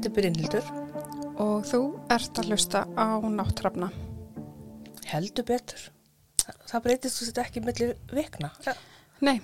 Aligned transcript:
heiti 0.00 0.12
Brynhildur. 0.16 0.64
og 1.40 1.64
þú 1.68 1.78
ert 2.12 2.38
að 2.40 2.46
hlusta 2.50 2.80
á 2.96 3.20
Náttrafna. 3.20 3.90
Heldur 5.10 5.44
betur. 5.44 5.82
Þa- 6.40 6.56
Það 6.70 6.82
breytist 6.84 7.18
þú 7.20 7.26
þetta 7.28 7.44
ekki 7.44 7.60
millir 7.64 7.92
vikna. 8.12 8.50
Ja. 8.66 8.74
Nei, 9.20 9.40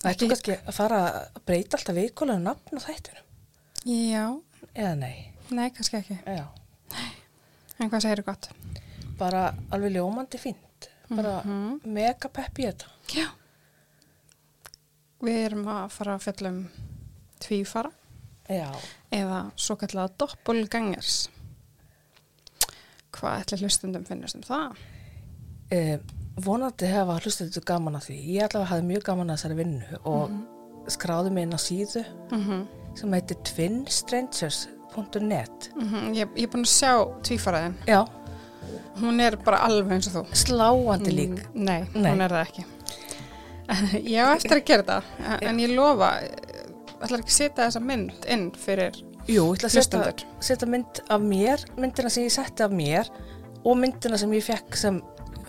Það 0.00 0.10
ættu 0.14 0.28
kannski 0.30 0.54
að 0.66 0.72
fara 0.74 1.00
að 1.34 1.42
breyta 1.46 1.76
alltaf 1.76 1.94
vikulega 1.96 2.38
nafn 2.38 2.78
á 2.78 2.80
þættinu. 2.86 3.22
já, 3.84 4.40
Eða 4.74 4.94
nei. 4.98 5.32
nei, 5.50 5.70
kannski 5.70 5.96
ekki. 5.98 6.18
Já. 6.26 6.46
En 7.80 7.90
hvað 7.90 8.00
segir 8.02 8.22
þú 8.22 8.24
gott? 8.26 8.48
Bara 9.18 9.54
alveg 9.72 9.92
ljómandi 9.92 10.38
fínt. 10.38 10.88
Bara 11.10 11.42
mega 11.84 12.28
pepp 12.28 12.54
í 12.58 12.62
þetta. 12.70 12.86
Já. 13.14 13.26
Við 15.20 15.44
erum 15.46 15.64
að 15.66 15.90
fara 15.90 16.14
að 16.14 16.22
fjalla 16.22 16.48
um 16.48 16.68
tvífara 17.40 17.90
Já. 18.50 18.70
eða 19.14 19.44
svo 19.56 19.76
kallega 19.80 20.08
doppelgangers. 20.18 21.28
Hvað 23.14 23.40
ætli 23.44 23.58
hlustundum 23.64 24.04
finnast 24.08 24.36
um 24.38 24.42
það? 24.46 24.70
E, 25.70 25.72
vonandi 26.42 26.86
hefa 26.90 27.14
þetta 27.22 27.62
gaman 27.66 27.96
að 27.98 28.04
því. 28.10 28.16
Ég 28.34 28.42
allavega 28.46 28.70
hafði 28.72 28.86
mjög 28.90 29.02
gaman 29.08 29.30
að 29.30 29.36
þessari 29.38 29.58
vinnu 29.60 29.88
og 30.10 30.26
skráði 30.90 31.30
mig 31.34 31.42
inn 31.46 31.54
á 31.54 31.60
síðu 31.60 32.02
Mm 32.34 32.60
sem 32.98 33.12
heitir 33.14 33.38
twinstrangers.net. 33.46 35.58
Ég, 36.10 36.26
ég 36.34 36.42
er 36.42 36.50
búin 36.50 36.66
að 36.66 36.72
sjá 36.72 36.90
tvífaraðin. 37.22 37.76
Já, 37.86 38.00
Hún 39.00 39.20
er 39.22 39.36
bara 39.40 39.60
alveg 39.64 39.92
eins 39.94 40.08
og 40.10 40.14
þú. 40.18 40.22
sláandi 40.36 41.12
lík. 41.14 41.38
Mm, 41.54 41.62
Nei, 41.64 41.80
Nei. 41.94 42.10
hún 42.12 42.20
er 42.26 42.30
það 42.34 42.42
ekki. 42.48 42.64
ég 44.10 44.26
á 44.26 44.34
eftir 44.34 44.58
að 44.58 44.64
gera 44.66 44.82
það, 44.88 45.02
en 45.46 45.60
ég 45.62 45.70
lofa, 45.76 46.08
ætlar 47.00 47.22
ekki 47.22 47.32
að 47.32 47.38
setja 47.38 47.64
þessa 47.66 47.82
mynd 47.84 48.28
inn 48.30 48.50
fyrir 48.60 48.98
Jú, 49.28 49.44
ég 49.52 49.58
ætla 49.60 49.68
að 49.68 49.74
setja, 49.76 50.12
setja 50.42 50.68
mynd 50.70 51.00
af 51.12 51.22
mér, 51.22 51.62
myndina 51.78 52.10
sem 52.10 52.24
ég 52.24 52.32
setti 52.34 52.64
af 52.64 52.72
mér 52.74 53.10
og 53.60 53.76
myndina 53.78 54.18
sem 54.18 54.32
ég 54.34 54.44
fekk 54.44 54.78
sem 54.78 55.00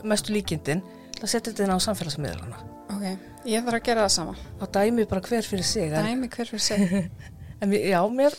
mestu 0.08 0.34
líkindin, 0.36 0.84
ég 0.84 1.16
ætla 1.16 1.28
að 1.28 1.34
setja 1.34 1.52
þetta 1.52 1.66
inn 1.66 1.74
á 1.74 1.86
samfélagsmiðlana. 1.86 2.60
Ok, 2.92 3.06
ég 3.48 3.64
þarf 3.64 3.80
að 3.80 3.86
gera 3.88 4.04
það 4.06 4.14
sama. 4.18 4.36
Þá 4.60 4.66
dæmi 4.76 5.06
bara 5.10 5.24
hver 5.26 5.48
fyrir 5.48 5.68
sig. 5.68 5.88
En, 5.88 6.10
Dæmi 6.10 6.30
hver 6.36 6.52
fyrir 6.52 6.66
sig. 6.66 7.08
en 7.62 7.72
mér, 7.72 7.88
já, 7.94 8.00
mér, 8.20 8.38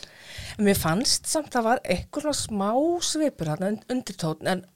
en 0.59 0.69
mér 0.69 0.79
fannst 0.79 1.31
samt 1.31 1.49
að 1.51 1.57
það 1.57 1.69
var 1.71 1.83
eitthvað 1.97 2.39
smá 2.43 2.71
svipur 3.09 3.53
hann 3.55 3.81
undirtótt, 3.91 4.45
en 4.47 4.67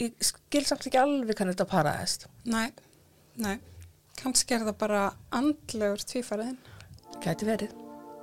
ég 0.00 0.16
skil 0.24 0.66
samt 0.66 0.88
ekki 0.90 1.00
alveg 1.00 1.40
hann 1.40 1.54
þetta 1.54 1.68
paraðist. 1.70 2.26
Nei, 2.50 2.68
nei. 3.40 3.56
Kannski 4.20 4.58
er 4.58 4.66
það 4.66 4.76
bara 4.82 5.06
andlegur 5.32 6.02
tvífariðin. 6.04 6.58
Gæti 7.20 7.48
verið. 7.48 7.74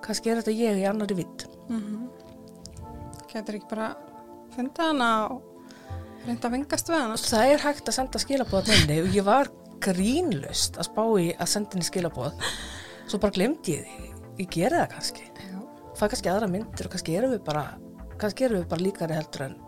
Kannski 0.06 0.32
er 0.32 0.42
þetta 0.42 0.56
ég 0.56 0.82
í 0.82 0.88
annari 0.90 1.18
vitt. 1.18 1.48
Mm 1.70 2.08
Getur 3.28 3.58
ekki 3.58 3.68
bara 3.70 3.90
fundið 4.56 4.86
hana 4.88 5.08
og 5.28 5.42
reynda 6.26 6.48
að 6.48 6.54
vingast 6.56 6.88
við 6.90 7.02
hana. 7.02 7.18
Það 7.20 7.52
er 7.52 7.64
hægt 7.66 7.90
að 7.92 7.98
senda 7.98 8.22
skilabóð 8.24 8.70
minni 8.72 9.00
og 9.04 9.18
ég 9.18 9.26
var 9.28 9.50
grínlust 9.84 10.80
að 10.80 10.88
spá 10.88 11.04
í 11.20 11.28
að 11.36 11.52
senda 11.52 11.76
henni 11.76 11.88
skilabóð. 11.90 12.48
Svo 13.08 13.20
bara 13.20 13.36
glemdi 13.36 13.76
ég 13.76 13.84
því. 13.84 14.08
Ég 14.40 14.50
geri 14.56 14.80
það 14.80 14.90
kannski. 14.96 15.28
Já. 15.44 15.60
Það 15.98 16.06
er 16.08 16.14
kannski 16.14 16.32
aðra 16.32 16.50
myndir 16.54 16.88
og 16.88 16.96
kannski 16.96 17.18
erum 17.20 17.36
við 17.36 17.44
bara, 17.46 17.66
erum 18.24 18.62
við 18.62 18.70
bara 18.72 18.86
líkari 18.88 19.20
heldur 19.20 19.46
en 19.50 19.60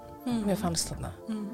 mér 0.47 0.59
fannst 0.59 0.93
þarna. 0.93 1.11
Mm. 1.27 1.45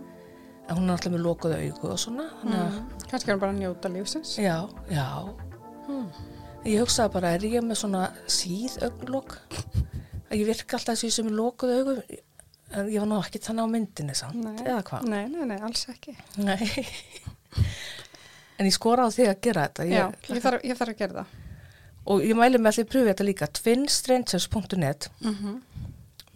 En 0.65 0.79
hún 0.79 0.87
er 0.87 0.95
alltaf 0.95 1.13
með 1.13 1.25
lokuðu 1.25 1.59
augu 1.61 1.91
og 1.93 1.99
svona. 2.01 2.29
Að, 2.45 2.79
Kannski 3.09 3.29
er 3.29 3.35
hann 3.35 3.43
bara 3.43 3.53
að 3.53 3.59
njóta 3.61 3.91
lífsins. 3.93 4.37
já, 4.37 4.57
já. 4.89 5.09
Ég 6.65 6.79
hugsaði 6.81 7.11
bara, 7.13 7.29
er 7.37 7.43
ég 7.45 7.61
með 7.65 7.77
svona 7.83 8.05
síð 8.31 8.79
augnlokk? 8.87 9.35
Ég 10.33 10.45
virka 10.47 10.77
alltaf 10.79 10.95
þessi 10.97 11.11
sem 11.13 11.27
er 11.29 11.35
lokuðu 11.37 11.75
augu. 11.81 11.95
En 12.75 12.87
ég 12.89 12.97
var 12.99 13.07
nú 13.11 13.19
ekki 13.21 13.39
þannig 13.45 13.67
á 13.69 13.73
myndinni 13.75 14.15
samt, 14.17 14.39
Nei. 14.41 14.55
eða 14.65 14.81
hvað? 14.87 15.03
Nei, 15.11 15.27
nei, 15.29 15.43
nei, 15.51 15.57
alls 15.63 15.83
ekki. 15.93 16.15
Nei. 16.41 16.65
en 18.57 18.65
ég 18.65 18.73
skora 18.73 19.05
á 19.05 19.09
því 19.13 19.27
að 19.29 19.37
gera 19.45 19.67
þetta. 19.67 19.85
Já, 19.91 19.99
Ég, 20.09 20.29
ég 20.33 20.41
þarf, 20.43 20.65
ég 20.65 20.79
þarf 20.79 20.93
að 20.95 20.97
gera 21.03 21.13
það. 21.19 21.27
og 22.15 22.25
ég 22.25 22.35
mæli 22.39 22.57
með 22.61 22.71
að 22.71 22.79
þið 22.79 22.89
pröfið 22.95 23.11
þetta 23.11 23.27
líka. 23.29 23.47
twinstrangers.net, 23.59 25.07
Mm 25.21 25.35
-hmm. 25.35 25.61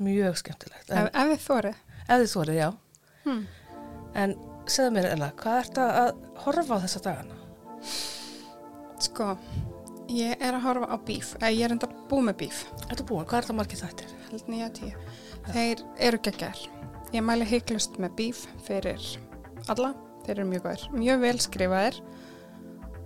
mjög 0.06 0.38
skemmtilegt. 0.44 0.90
En, 0.92 1.08
Ef, 1.08 1.16
ef 1.16 1.34
þið 1.34 1.44
þórið. 1.50 1.76
ef 2.08 2.22
þið 2.22 2.32
þórið, 2.36 2.56
já. 2.62 2.70
Hmm. 3.26 3.48
En 4.16 4.36
segðu 4.68 4.92
mér, 4.96 5.10
Ella, 5.12 5.32
hvað 5.38 5.60
ert 5.64 5.78
að 5.78 6.14
horfa 6.46 6.78
á 6.78 6.84
þessa 6.86 7.02
dagana? 7.04 7.36
Sko, 9.00 9.38
ég 10.10 10.42
er 10.42 10.58
að 10.58 10.66
horfa 10.66 10.90
á 10.90 10.98
bíf. 11.06 11.32
Eða 11.40 11.54
ég 11.54 11.66
er 11.68 11.76
enda 11.76 11.90
búið 12.10 12.28
með 12.30 12.38
bíf. 12.44 12.62
Ertu 12.90 13.06
búin? 13.10 13.28
Hvað 13.30 13.42
er 13.42 13.48
það 13.50 13.58
margir 13.60 13.82
þættir? 13.84 14.14
Held 14.30 14.52
nýja 14.52 14.70
tíu. 14.78 14.92
Þeir 15.50 15.84
eru 16.10 16.22
geggar. 16.26 16.62
Ég 17.14 17.26
mæli 17.26 17.48
heiklust 17.50 17.98
með 18.02 18.16
bíf 18.20 18.44
fyrir 18.68 19.06
alla. 19.72 19.94
Þeir 20.26 20.36
eru 20.36 20.50
mjög 20.52 20.66
góðir. 20.66 20.86
Mjög 20.94 21.24
vel 21.24 21.40
skrifaðir 21.42 22.02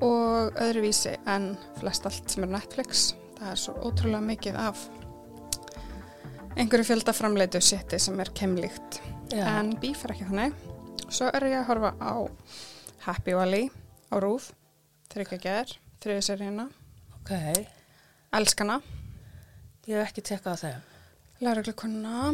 og 0.03 0.59
öðruvísi 0.59 1.13
en 1.29 1.53
flest 1.79 2.07
allt 2.09 2.33
sem 2.33 2.43
er 2.43 2.51
Netflix. 2.57 3.13
Það 3.37 3.53
er 3.53 3.61
svo 3.61 3.75
ótrúlega 3.79 4.27
mikið 4.27 4.59
af 4.59 4.83
einhverju 6.59 6.87
fjölda 6.89 7.15
framleitu 7.15 7.61
sétti 7.63 7.99
sem 8.01 8.19
er 8.19 8.31
kemlíkt. 8.35 8.99
Já. 9.33 9.45
En 9.55 9.73
bíf 9.81 10.03
er 10.05 10.15
ekki 10.15 10.27
þannig. 10.29 10.55
Svo 11.07 11.29
er 11.31 11.47
ég 11.49 11.59
að 11.61 11.67
horfa 11.71 11.93
á 12.03 12.13
Happy 13.07 13.35
Valley 13.37 13.69
á 14.11 14.15
Rúf. 14.21 14.51
Þryggja 15.13 15.39
ger, 15.41 15.75
þriði 16.03 16.25
seríuna. 16.27 16.69
Ok, 17.23 17.31
Elskana, 18.35 18.81
ég 19.87 19.95
hef 19.95 20.09
ekki 20.09 20.23
tekkað 20.27 20.55
á 20.59 20.61
þeim. 20.63 20.81
lauruglukonuna, 21.43 22.33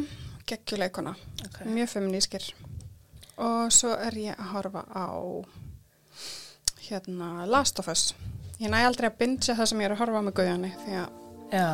geggjuleikona. 0.50 1.14
Ok. 1.46 1.60
Mjög 1.70 1.90
feminískir. 1.94 2.46
Og 3.38 3.70
svo 3.72 3.94
er 3.96 4.18
ég 4.18 4.36
að 4.40 4.50
horfa 4.54 4.84
á 4.90 5.06
hérna 6.90 7.46
Last 7.48 7.80
of 7.80 7.88
Us. 7.88 8.14
Ég 8.60 8.70
næ 8.70 8.82
aldrei 8.86 9.08
að 9.10 9.18
bingja 9.22 9.56
það 9.56 9.70
sem 9.72 9.80
ég 9.82 9.86
er 9.90 9.96
að 9.96 10.02
horfa 10.02 10.20
á 10.20 10.24
með 10.26 10.36
guðjani 10.40 10.72
því 10.84 10.96
að 11.00 11.10
Já, 11.50 11.70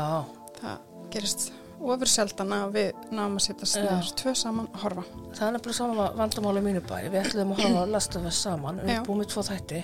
það 0.60 0.84
gerist 1.16 1.48
ofur 1.86 2.08
sjaldan 2.12 2.54
að 2.56 2.76
við 2.76 3.02
náum 3.12 3.36
að 3.40 3.44
setja 3.48 3.68
sniður 3.68 4.12
tvö 4.22 4.34
saman 4.38 4.68
að 4.74 4.84
horfa. 4.84 5.04
það 5.36 5.48
er 5.48 5.56
nefnilega 5.56 5.78
sama 5.80 6.06
vandamáli 6.20 6.62
mínu 6.68 6.84
bæ. 6.86 6.98
Við 7.10 7.20
ætlum 7.24 7.56
að 7.56 7.64
horfa 7.64 7.82
að 7.88 7.96
lasta 7.96 8.20
við 8.28 8.36
saman, 8.38 8.80
við 8.84 8.94
erum 8.94 9.08
búið 9.10 9.20
með 9.24 9.32
tvo 9.34 9.44
þætti. 9.50 9.82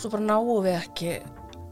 Svo 0.00 0.10
bara 0.10 0.24
náum 0.24 0.64
við 0.64 0.78
ekki 0.80 1.12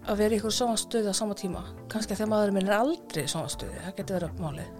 að 0.09 0.17
vera 0.23 0.35
í 0.35 0.39
ykkur 0.41 0.55
sjónastöði 0.59 1.11
á 1.11 1.15
sama 1.17 1.35
tíma. 1.39 1.63
Kannski 1.93 2.15
að 2.15 2.21
þegar 2.23 2.31
maðurinn 2.33 2.55
minn 2.59 2.69
er 2.71 2.77
aldrei 2.79 3.23
í 3.25 3.31
sjónastöði, 3.33 3.81
það 3.85 3.97
getur 4.01 4.19
verið 4.19 4.43
málið. 4.45 4.71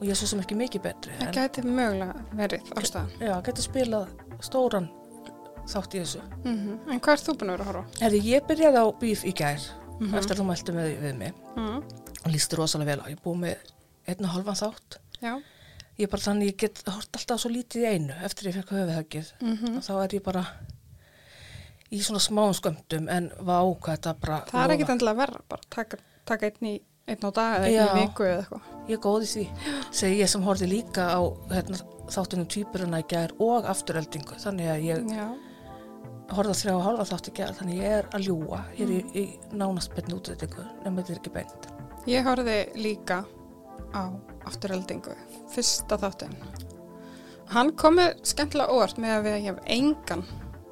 Og 0.00 0.02
ég 0.08 0.16
svo 0.18 0.26
sem 0.26 0.40
ekki 0.42 0.56
mikið 0.58 0.82
betri. 0.82 1.12
Það 1.20 1.36
gæti 1.36 1.62
mögulega 1.62 2.24
verið 2.34 2.72
ástæðan. 2.80 3.12
Já, 3.22 3.34
getur 3.46 3.62
spilað 3.68 4.08
stóran 4.42 4.88
þátt 5.70 5.94
í 5.94 6.00
þessu. 6.02 6.22
Mm 6.42 6.78
En 6.90 6.98
hvað 7.00 7.12
er 7.14 7.22
þú 7.22 7.34
búin 7.38 7.52
að 7.52 7.54
vera 7.54 7.62
að 7.64 7.70
horfa? 7.70 7.84
Herri, 8.02 8.20
ég 8.26 8.46
byrjaði 8.48 8.82
á 8.82 8.86
bíf 8.98 9.22
í 9.24 9.32
gær 9.38 9.60
Mhm. 10.00 10.14
eftir 10.18 10.34
að 10.34 10.40
þú 10.40 10.46
mælti 10.48 10.72
með 10.74 10.88
við 11.02 11.14
mig 11.18 11.32
Mm. 11.56 11.76
og 12.24 12.32
lísti 12.32 12.56
rosalega 12.58 12.90
vel 12.96 13.00
á. 13.00 13.06
Ég 13.12 13.20
búið 13.22 13.38
með 13.38 13.56
einn 14.08 14.24
og 14.24 14.30
halvan 14.34 14.54
þátt. 14.58 14.98
Já. 15.22 15.34
Ég 15.98 16.04
er 16.04 16.06
bara 16.08 16.22
þannig, 16.22 16.46
ég 16.50 16.56
get 16.56 16.82
hort 16.88 17.12
alltaf 17.12 17.38
svo 17.40 17.50
lítið 17.50 17.82
í 17.84 17.86
einu 17.94 18.14
eftir 18.24 18.50
ég 18.50 18.54
fekk 18.54 18.70
höfuðhöggið. 18.74 19.32
Mm 19.42 19.76
Og 19.76 19.82
þá 19.82 19.92
er 20.04 20.08
ég 20.18 20.22
bara 20.24 20.46
í 21.92 22.00
svona 22.00 22.22
smáum 22.22 22.54
skömmtum 22.56 23.08
en 23.12 23.28
vá 23.44 23.58
hvað 23.60 23.92
þetta 23.98 24.14
bara 24.22 24.40
Það 24.48 24.64
er 24.64 24.74
ekkit 24.76 24.92
endilega 24.94 25.20
verra, 25.20 25.44
bara 25.50 25.68
taka, 25.74 26.00
taka 26.28 26.48
einn, 26.48 26.68
í, 26.70 26.74
einn 27.10 27.26
á 27.28 27.30
dag 27.36 27.66
eða 27.68 27.68
einn 27.68 28.00
í 28.00 28.06
viku 28.06 28.26
eða 28.26 28.38
eitthvað. 28.42 28.68
Ég 28.88 29.02
góð 29.04 29.26
í 29.26 29.30
því. 29.32 29.44
Segi 30.00 30.20
ég 30.22 30.32
sem 30.32 30.46
horfði 30.46 30.70
líka 30.72 31.06
á 31.12 31.20
hérna, 31.52 31.80
þáttunum 32.12 32.48
týpurina 32.50 33.02
í 33.02 33.06
gær 33.12 33.36
og 33.44 33.68
afturöldingu. 33.70 34.40
Þannig 34.42 34.72
að 34.72 34.86
ég 34.88 35.12
Já. 35.12 35.28
horfði 36.32 36.56
á 36.56 36.60
þrjá 36.62 36.74
og 36.74 36.82
hálfa 36.88 37.08
þátt 37.12 37.30
í 37.30 37.36
gær. 37.38 37.54
Þannig 37.60 37.78
að 37.78 37.84
ég 37.84 37.96
er 38.00 38.10
að 38.16 38.26
ljúa. 38.26 38.64
Ég 38.80 38.82
er 38.88 38.92
í, 38.96 39.00
í 39.12 39.56
nánast 39.60 39.94
betni 39.96 40.16
útrættingu 40.16 40.66
nema 40.82 40.98
þetta 41.02 41.14
er 41.14 41.22
ekki 41.22 41.34
beint. 41.36 41.70
Ég 42.10 42.26
horfði 42.26 42.58
líka 42.80 43.22
á 43.92 44.02
afturöldingu, 44.48 45.14
fyrsta 45.52 46.00
þáttinn. 46.00 46.34
Hann 47.52 47.74
komi 47.76 48.08
skemmtilega 48.24 48.72
óvart 48.72 48.98
með 48.98 49.18
að 49.18 49.26
við 49.26 49.34
ég 49.36 49.50
hef 49.50 49.66
engan, 49.76 50.22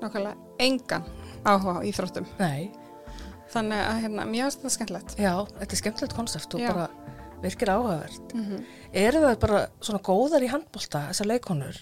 nákvæmlega 0.00 0.49
engan 0.66 1.04
áhuga 1.44 1.80
á 1.80 1.86
íþróttum. 1.88 2.26
Nei, 2.38 2.70
Þannig 3.50 3.80
að 3.82 3.96
hérna, 4.04 4.24
mér 4.30 4.44
finnst 4.46 4.60
þetta 4.60 4.70
skemmtilegt. 4.76 5.14
já, 5.18 5.32
þetta 5.58 5.74
er 5.74 5.78
skemmtilegt 5.80 6.12
konsept 6.14 6.54
og 6.54 6.60
Já. 6.62 6.68
bara 6.70 6.84
virkir 7.42 7.68
áhugavert. 7.72 8.34
Mm 8.34 8.44
-hmm. 8.46 8.64
Eru 8.92 9.18
það 9.24 9.38
bara 9.40 9.62
svona 9.80 9.98
góðar 10.06 10.42
í 10.46 10.50
handbólta, 10.52 11.00
þessar 11.08 11.26
leikonur? 11.26 11.76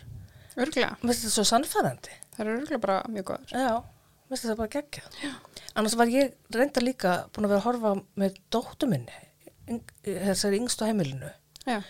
Örglega, 0.57 0.97
Mér 1.03 1.13
finnst 1.13 1.25
þetta 1.27 1.35
svo 1.37 1.45
sannfærandi. 1.45 2.11
það 2.37 2.41
eru 2.47 2.57
örglega 2.61 2.81
bara 2.81 3.03
mjög 3.09 3.25
góður. 3.25 3.53
Já, 3.53 3.75
mér 3.77 4.29
finnst 4.31 4.45
þetta 4.45 4.57
bara 4.57 4.69
geggjað. 4.69 5.05
Annars 5.77 5.95
var 5.97 6.07
ég 6.07 6.33
reynda 6.55 6.81
líka 6.81 7.29
búin 7.35 7.45
að 7.45 7.49
vera 7.49 7.61
að 7.61 7.65
horfa 7.65 8.03
með 8.17 8.35
dóttu 8.51 8.87
minni, 8.89 9.13
þessari 10.05 10.59
yngstu 10.61 10.85
heimilinu, 10.87 11.31
Já, 11.67 11.83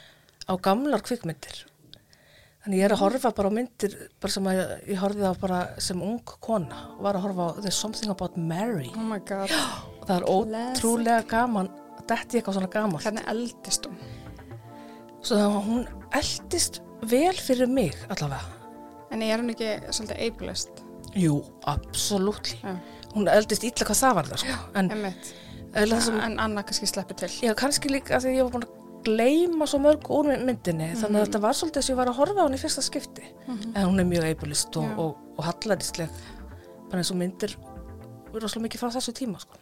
á 0.49 0.52
gamlar 0.61 1.00
kvikmyndir. 1.02 1.67
Þannig 2.69 2.82
ég 2.82 2.85
er 2.85 2.93
að 2.93 3.00
horfa 3.00 3.31
bara 3.32 3.49
á 3.49 3.53
myndir 3.56 3.94
bara 4.20 4.29
sem 4.35 4.44
að 4.50 4.59
ég 4.93 4.99
horfið 5.00 5.25
á 5.25 5.32
bara 5.41 5.59
sem 5.81 6.03
ung 6.05 6.19
kona 6.44 6.82
og 6.99 6.99
var 7.06 7.17
að 7.17 7.23
horfa 7.25 7.47
á 7.49 7.50
There's 7.65 7.79
Something 7.81 8.11
About 8.12 8.37
Mary. 8.37 8.91
oh 8.93 9.06
my 9.09 9.17
god. 9.25 9.49
það 10.05 10.12
er 10.19 10.26
ótrúlega 10.29 11.23
gaman 11.31 11.70
detti 12.11 12.38
eitthvað 12.43 12.59
svona 12.59 12.69
gaman 12.75 13.00
Hvernig 13.00 13.25
eldist 13.32 13.88
hún? 13.88 13.97
svo 15.25 15.38
það 15.41 15.56
hún 15.65 15.82
eldist 16.20 16.79
vel 17.09 17.32
fyrir 17.41 17.73
mig 17.73 17.97
allavega 18.12 18.44
En 19.17 19.25
er 19.25 19.41
hún 19.41 19.49
ekki 19.55 19.70
svolítið 19.88 20.20
ableist? 20.29 20.82
jú, 21.17 21.38
absolutt 21.73 22.53
Já, 22.61 22.75
hún 23.15 23.32
eldist 23.32 23.65
illa 23.65 23.88
hvað 23.88 24.03
það 24.03 24.19
var 24.20 24.29
það 24.35 24.43
sko. 24.44 24.59
en, 24.76 24.93
sem, 26.05 26.20
En 26.20 26.37
Anna 26.44 26.62
kannski 26.69 26.87
sleppur 26.93 27.17
til. 27.17 27.32
já, 27.49 27.55
kannski 27.56 27.88
líka 27.88 28.20
því 28.20 28.37
ég 28.37 28.44
var 28.44 28.53
búin 28.59 28.69
að 28.69 28.77
gleyma 29.08 29.66
svo 29.69 29.81
mörg 29.82 30.05
úr 30.12 30.28
myndinni 30.44 30.90
þannig 31.00 31.22
að 31.22 31.26
þetta 31.28 31.40
var 31.46 31.56
svolítið 31.56 31.81
þess 31.81 31.88
að 31.88 31.94
ég 31.94 32.00
var 32.02 32.10
að 32.12 32.19
horfa 32.20 32.40
á 32.40 32.44
hann 32.46 32.56
í 32.58 32.60
fyrsta 32.62 32.84
skipti 32.84 33.25
en 33.49 33.87
hún 33.88 34.02
er 34.05 34.08
mjög 34.10 34.26
eibulist 34.28 34.76
og, 34.78 34.84
Já. 34.84 34.99
og, 35.00 35.25
og 35.38 35.46
hallarisleg 35.49 36.20
bara 36.88 37.00
eins 37.02 37.10
og 37.14 37.19
myndir 37.20 37.56
rosalega 38.32 38.66
mikið 38.69 38.81
frá 38.84 38.90
þessu 38.94 39.12
tíma 39.16 39.40
sko. 39.43 39.56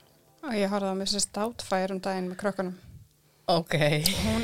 Og 0.47 0.55
ég 0.55 0.69
horfði 0.71 1.07
á 1.07 1.11
sér 1.11 1.23
státfæri 1.25 1.95
um 1.95 2.01
daginn 2.03 2.29
með 2.31 2.37
krökkunum. 2.43 2.75
ok 3.51 3.75
Hún, 4.27 4.43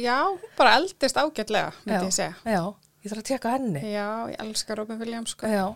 já, 0.00 0.18
bara 0.58 0.76
eldist 0.78 1.18
ágætlega, 1.18 1.72
myndi 1.84 2.08
ég 2.08 2.14
segja. 2.14 2.34
já, 2.46 2.62
ég 3.04 3.10
þarf 3.12 3.20
að 3.22 3.28
tjekka 3.30 3.52
henni 3.56 3.82
Já, 3.92 4.06
ég 4.30 4.38
elska 4.42 4.74
Robin 4.78 4.98
Williams, 5.02 5.34
sko. 5.34 5.46
já, 5.50 5.66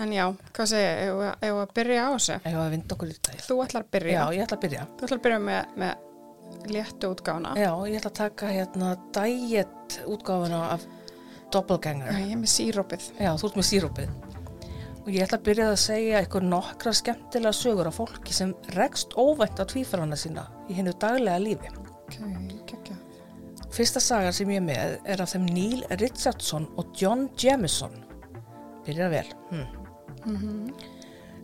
En 0.00 0.12
já, 0.14 0.24
hvað 0.56 0.68
segja, 0.70 0.92
ég, 1.04 1.10
ég, 1.20 1.42
ég 1.48 1.58
að 1.60 1.72
byrja 1.76 2.04
á 2.06 2.10
þessu. 2.14 2.36
ég 2.46 2.54
var 2.56 2.68
að 2.68 2.74
vinda 2.76 2.94
okkur 2.96 3.10
í 3.10 3.16
dag 3.26 3.42
Þú 3.44 3.56
ætlar 3.64 3.82
að 3.84 3.90
byrja. 3.96 4.14
já, 4.14 4.22
ég 4.36 4.44
ætla 4.46 4.56
að 4.56 4.62
byrja 4.64 4.84
Þú 4.96 5.08
ætlar 5.08 5.18
að 5.18 5.24
byrja 5.26 5.40
með, 5.48 5.74
með 5.82 6.06
léttu 6.70 7.10
útgáfuna. 7.14 7.54
já, 7.56 7.70
ég 7.88 7.96
ætla 8.00 8.10
að 8.10 8.18
taka 8.18 8.46
hérna 8.46 8.96
diet 9.14 10.00
útgáfuna 10.06 10.62
af 10.74 10.86
doppelganger 11.52 12.12
Ég 12.12 12.32
er 12.32 12.40
með 12.40 12.52
sírópið. 12.54 13.06
Já, 13.18 13.32
þú 13.36 13.48
ert 13.48 13.56
með 13.56 13.68
sírópið. 13.70 14.10
Og 15.00 15.08
ég 15.08 15.24
ætla 15.24 15.38
að 15.38 15.46
byrja 15.48 15.68
að 15.70 15.78
segja 15.80 16.18
eitthvað 16.20 16.48
nokkra 16.50 16.92
skemmtilega 16.92 17.52
sögur 17.56 17.88
af 17.88 17.96
fólki 17.96 18.34
sem 18.36 18.54
rekst 18.76 19.16
óvænt 19.16 19.58
á 19.58 19.64
tvífarana 19.64 20.16
sína 20.16 20.46
í 20.68 20.76
hennu 20.76 20.92
daglega 21.00 21.40
lífi. 21.40 21.72
Ok, 22.04 22.18
gekkja. 22.68 22.96
Fyrsta 23.70 24.00
sagan 24.02 24.32
sem 24.36 24.50
ég 24.50 24.60
er 24.60 24.66
með 24.66 24.96
er 25.06 25.22
af 25.22 25.32
þeim 25.32 25.46
Neil 25.48 25.84
Richardson 26.02 26.68
og 26.76 26.92
John 26.98 27.28
Jamison. 27.38 27.94
Byrjar 28.86 29.10
vel. 29.10 29.32
Hm. 29.50 30.70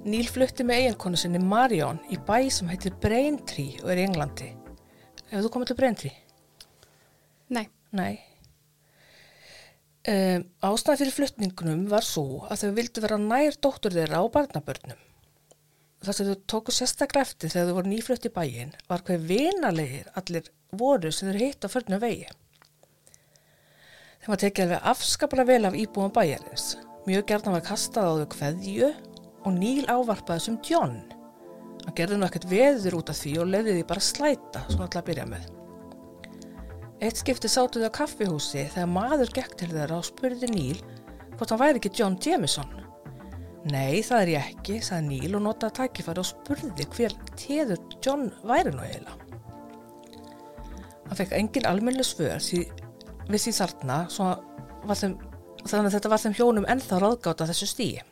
Neil 0.07 0.29
flutti 0.31 0.63
með 0.67 0.85
eiginkonu 0.85 1.19
sinni 1.19 1.41
Marion 1.43 1.99
í 2.13 2.19
bæ 2.29 2.51
sem 2.53 2.69
heitir 2.71 2.95
Braintree 3.03 3.81
og 3.83 3.91
er 3.91 4.03
í 4.03 4.07
Englandi. 4.07 4.53
Hefur 5.31 5.47
þú 5.47 5.53
komið 5.55 5.73
til 5.73 5.79
Braintree? 5.81 6.17
Nei, 7.55 7.67
Nei. 7.97 8.15
Um, 10.07 10.45
ástæði 10.63 11.01
fyrir 11.01 11.15
flutningunum 11.17 11.87
var 11.91 12.05
svo 12.07 12.45
að 12.47 12.61
þau 12.61 12.75
vildu 12.77 13.03
vera 13.03 13.17
nær 13.19 13.57
dóttur 13.59 13.95
þeirra 13.95 14.21
á 14.23 14.25
barnabörnum. 14.31 15.01
Það 16.07 16.15
sem 16.15 16.29
þau 16.29 16.45
tóku 16.53 16.75
sérstaklega 16.75 17.27
eftir 17.27 17.51
þegar 17.51 17.67
þau 17.67 17.79
voru 17.81 17.91
nýflutt 17.91 18.29
í 18.29 18.31
bæin 18.31 18.71
var 18.87 19.03
hver 19.03 19.25
vinalegir 19.27 20.13
allir 20.21 20.53
voru 20.71 21.11
sem 21.11 21.33
þau 21.33 21.41
hitt 21.41 21.67
á 21.67 21.69
förnum 21.73 22.03
vegi. 22.05 22.29
Þeim 24.23 24.31
var 24.31 24.43
tekið 24.45 24.67
alveg 24.69 24.89
afskaplega 24.93 25.51
vel 25.51 25.67
af 25.67 25.81
íbúum 25.83 26.15
bæjarins. 26.15 26.77
Mjög 27.11 27.27
gerðan 27.33 27.59
var 27.59 27.67
kastað 27.67 28.07
á 28.07 28.15
þau 28.21 28.31
kveðju 28.37 28.95
og 29.43 29.59
Níl 29.59 29.91
ávarpaði 29.91 30.47
sem 30.47 30.63
John. 30.71 31.01
Hann 31.87 31.97
gerði 31.99 32.19
nú 32.19 32.27
ekkert 32.27 32.49
veður 32.51 32.99
út 32.99 33.13
af 33.13 33.21
því 33.21 33.37
og 33.43 33.53
leiði 33.53 33.77
því 33.77 33.85
bara 33.89 34.03
slæta, 34.03 34.65
svona 34.67 34.89
alltaf 34.89 35.03
að 35.05 35.09
byrja 35.11 35.27
með. 35.31 35.45
Eitt 37.07 37.21
skipti 37.21 37.49
sátu 37.53 37.83
þau 37.83 37.91
á 37.93 37.99
kaffihúsi 37.99 38.65
þegar 38.73 38.91
maður 38.91 39.33
gekk 39.37 39.55
til 39.61 39.69
þeirra 39.71 40.01
og 40.01 40.09
spurði 40.09 40.49
Níl 40.51 40.81
hvort 41.37 41.53
hann 41.53 41.61
væri 41.61 41.81
ekki 41.81 41.93
John 41.99 42.17
Jameson. 42.25 42.71
Nei, 43.67 44.01
það 44.07 44.23
er 44.23 44.31
ég 44.33 44.51
ekki, 44.51 44.81
sagði 44.83 45.07
Níl 45.11 45.37
og 45.37 45.45
notaði 45.45 45.77
tækifæri 45.81 46.23
og 46.23 46.29
spurði 46.29 46.87
hver 46.97 47.15
teður 47.37 47.81
John 48.01 48.29
væri 48.49 48.73
nú 48.73 48.83
eiginlega. 48.87 49.23
Hann 51.07 51.19
fekk 51.21 51.37
engin 51.39 51.69
almennileg 51.69 52.07
svör 52.09 52.41
við 53.27 53.43
því 53.43 53.53
þarna 53.61 53.99
þannig 54.11 55.89
að 55.89 55.95
þetta 55.97 56.11
var 56.11 56.23
þeim 56.23 56.37
hjónum 56.39 56.69
ennþá 56.71 57.01
ráðgáta 57.03 57.47
þessu 57.51 57.69
stíi. 57.71 58.03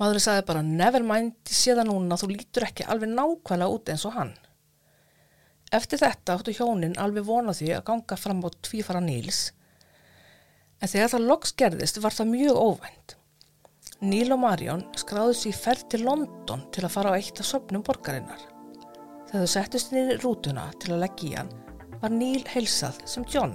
Maðurinn 0.00 0.24
sagði 0.24 0.46
bara, 0.48 0.62
never 0.66 1.04
mind, 1.06 1.36
ég 1.46 1.54
sé 1.54 1.74
það 1.76 1.90
núna, 1.90 2.18
þú 2.18 2.30
lítur 2.32 2.66
ekki 2.66 2.86
alveg 2.90 3.12
nákvæmlega 3.12 3.74
út 3.76 3.92
eins 3.92 4.06
og 4.08 4.16
hann. 4.16 4.32
Eftir 5.74 6.00
þetta 6.02 6.34
áttu 6.34 6.54
hjónin 6.54 6.96
alveg 7.02 7.26
vona 7.26 7.54
því 7.54 7.72
að 7.76 7.84
ganga 7.90 8.18
fram 8.18 8.42
á 8.42 8.50
tvífara 8.66 9.02
Níls, 9.02 9.44
en 10.82 10.90
þegar 10.90 11.12
það 11.14 11.28
loks 11.30 11.54
gerðist 11.58 12.00
var 12.02 12.14
það 12.14 12.32
mjög 12.32 12.58
óvænt. 12.58 13.14
Níl 14.04 14.34
og 14.34 14.40
Marjón 14.42 14.82
skráðu 14.98 15.36
sér 15.38 15.54
ferð 15.56 15.86
til 15.94 16.02
London 16.04 16.66
til 16.74 16.82
að 16.84 16.92
fara 16.92 17.14
á 17.14 17.16
eitt 17.16 17.38
af 17.40 17.48
söpnum 17.48 17.84
borgarinnar. 17.86 18.42
Þegar 19.30 19.46
þau 19.46 19.52
settust 19.54 19.94
inn 19.94 20.10
í 20.10 20.16
rútuna 20.20 20.66
til 20.82 20.92
að 20.96 21.04
leggja 21.06 21.28
í 21.30 21.36
hann, 21.38 21.52
var 22.02 22.12
Níl 22.12 22.42
heilsað 22.50 22.98
sem 23.08 23.24
John. 23.30 23.54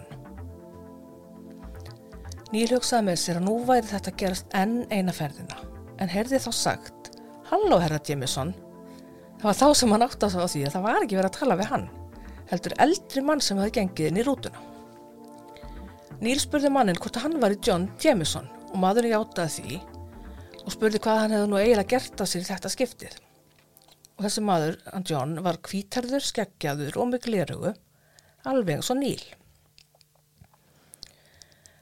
Níl 2.49 2.69
hugsaði 2.71 3.05
með 3.11 3.19
sér 3.21 3.37
að 3.37 3.45
nú 3.45 3.57
væri 3.67 3.91
þetta 3.91 4.15
gerast 4.17 4.55
enn 4.57 4.79
eina 4.89 5.13
ferðina, 5.13 5.59
en 5.99 6.11
heyrði 6.11 6.39
þá 6.41 6.49
sagt, 6.55 7.11
Halló 7.49 7.79
herra 7.81 7.99
Jameson, 8.05 8.53
það 9.39 9.47
var 9.49 9.59
þá 9.59 9.67
sem 9.75 9.93
hann 9.95 10.05
átti 10.05 10.27
að 10.27 10.41
á 10.41 10.47
því 10.53 10.65
að 10.65 10.75
það 10.75 10.85
var 10.85 11.05
ekki 11.05 11.19
verið 11.19 11.29
að 11.29 11.39
tala 11.39 11.59
við 11.59 11.71
hann, 11.73 11.85
heldur 12.51 12.75
eldri 12.85 13.23
mann 13.25 13.41
sem 13.43 13.61
hefði 13.61 13.75
gengið 13.79 14.09
inn 14.09 14.19
í 14.19 14.25
rútuna. 14.27 14.65
Níl 16.19 16.35
spurði 16.41 16.69
mannin 16.75 16.99
hvort 16.99 17.17
hann 17.23 17.39
var 17.39 17.55
í 17.55 17.61
John 17.63 17.87
Jameson 18.03 18.49
og 18.69 18.77
maðurinn 18.83 19.15
játaði 19.15 19.55
því 19.55 19.79
og 20.65 20.73
spurði 20.75 21.01
hvað 21.01 21.21
hann 21.23 21.35
hefði 21.35 21.49
nú 21.49 21.59
eiginlega 21.59 21.91
gert 21.95 22.21
af 22.21 22.29
sér 22.29 22.47
þetta 22.47 22.71
skiptið. 22.73 23.15
Og 24.19 24.25
þessi 24.25 24.43
maður, 24.43 24.75
hann 24.91 25.05
John, 25.07 25.37
var 25.45 25.61
kvítarður, 25.63 26.25
skeggjaður 26.27 26.97
og 26.99 27.13
með 27.13 27.23
glerugu, 27.23 27.71
alveg 28.51 28.75
eins 28.75 28.91
og 28.91 28.99
Níl. 28.99 29.21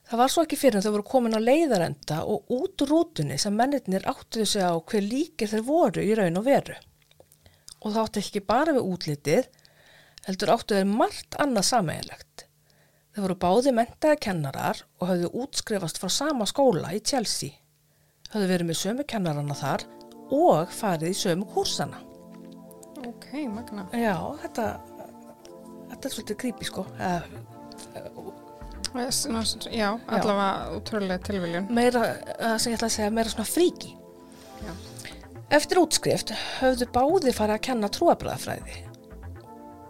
Það 0.08 0.20
var 0.22 0.32
svo 0.32 0.44
ekki 0.46 0.56
fyrir 0.56 0.80
en 0.80 0.84
þau 0.86 0.94
voru 0.94 1.04
komin 1.10 1.36
á 1.36 1.42
leiðarenda 1.44 2.22
og 2.32 2.52
út 2.56 2.84
úr 2.86 2.92
rútunni 2.94 3.36
sem 3.42 3.56
mennirnir 3.56 4.06
áttuðu 4.08 4.46
sig 4.48 4.64
á 4.64 4.72
hver 4.80 5.04
líkir 5.04 5.52
þeir 5.52 5.66
voru 5.68 6.04
í 6.06 6.14
raun 6.16 6.40
og 6.40 6.46
veru. 6.48 6.78
Og 7.84 7.92
það 7.92 8.00
átti 8.06 8.24
ekki 8.24 8.44
bara 8.48 8.76
við 8.78 8.88
útlitið, 8.88 9.50
heldur 10.30 10.54
áttu 10.56 10.78
þeir 10.78 10.88
margt 10.94 11.36
annað 11.44 11.68
sameiginlegt. 11.74 12.46
Þeir 13.12 13.26
voru 13.26 13.38
báði 13.44 13.76
mentaði 13.76 14.22
kennarar 14.24 14.82
og 15.02 15.12
höfðu 15.12 15.34
útskrifast 15.44 16.00
frá 16.00 16.12
sama 16.14 16.48
skóla 16.48 16.96
í 16.96 17.04
Chelsea. 17.04 17.60
Höfðu 18.32 18.50
verið 18.54 18.72
með 18.72 18.82
sömu 18.86 19.08
kennarana 19.12 19.60
þar 19.60 19.88
og 20.32 20.72
farið 20.72 21.12
í 21.12 21.20
sömu 21.20 21.52
kursana. 21.52 22.00
ok, 23.04 23.28
magna. 23.52 23.90
Já, 23.92 24.16
þetta, 24.46 24.72
þetta 25.92 26.08
er 26.08 26.16
svolítið 26.16 26.44
creepy 26.46 26.72
sko. 26.72 26.88
Yes, 26.96 27.28
ná, 27.36 28.37
Já, 29.74 29.90
allavega 30.08 30.76
útrúlega 30.78 31.20
tilviljun. 31.28 31.70
meira, 31.74 32.04
það 32.40 32.58
sem 32.64 32.72
ég 32.72 32.80
ætla 32.80 32.90
að 32.90 32.96
segja, 32.98 33.14
meira 33.18 33.34
svona 33.34 33.48
fríki. 33.50 33.94
Já. 34.64 34.74
Eftir 35.58 35.82
útskrift 35.82 36.34
höfðu 36.60 36.90
báði 36.96 37.34
farið 37.36 37.56
að 37.56 37.66
kenna 37.70 37.92
trúabræðafræði 37.94 38.84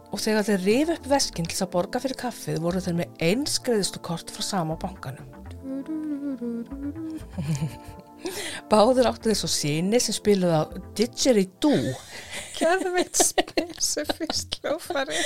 og 0.07 0.21
þegar 0.23 0.45
þeir 0.47 0.61
rifu 0.63 0.93
upp 0.95 1.07
veskinn 1.11 1.47
til 1.49 1.59
að 1.65 1.71
borga 1.73 1.99
fyrir 1.99 2.19
kaffið 2.21 2.61
voru 2.63 2.81
þeir 2.83 2.95
með 3.01 3.23
einskriðistukort 3.27 4.31
frá 4.31 4.45
sama 4.45 4.77
bankanum. 4.79 5.27
Báður 8.71 9.11
áttu 9.11 9.33
svo 9.37 9.49
síni 9.51 9.99
sem 10.01 10.15
spiluði 10.15 10.57
á 10.57 10.63
Didgeridoo 10.97 11.93
Geðveit 12.57 13.19
spesifist 13.19 14.57
hljófari. 14.61 15.19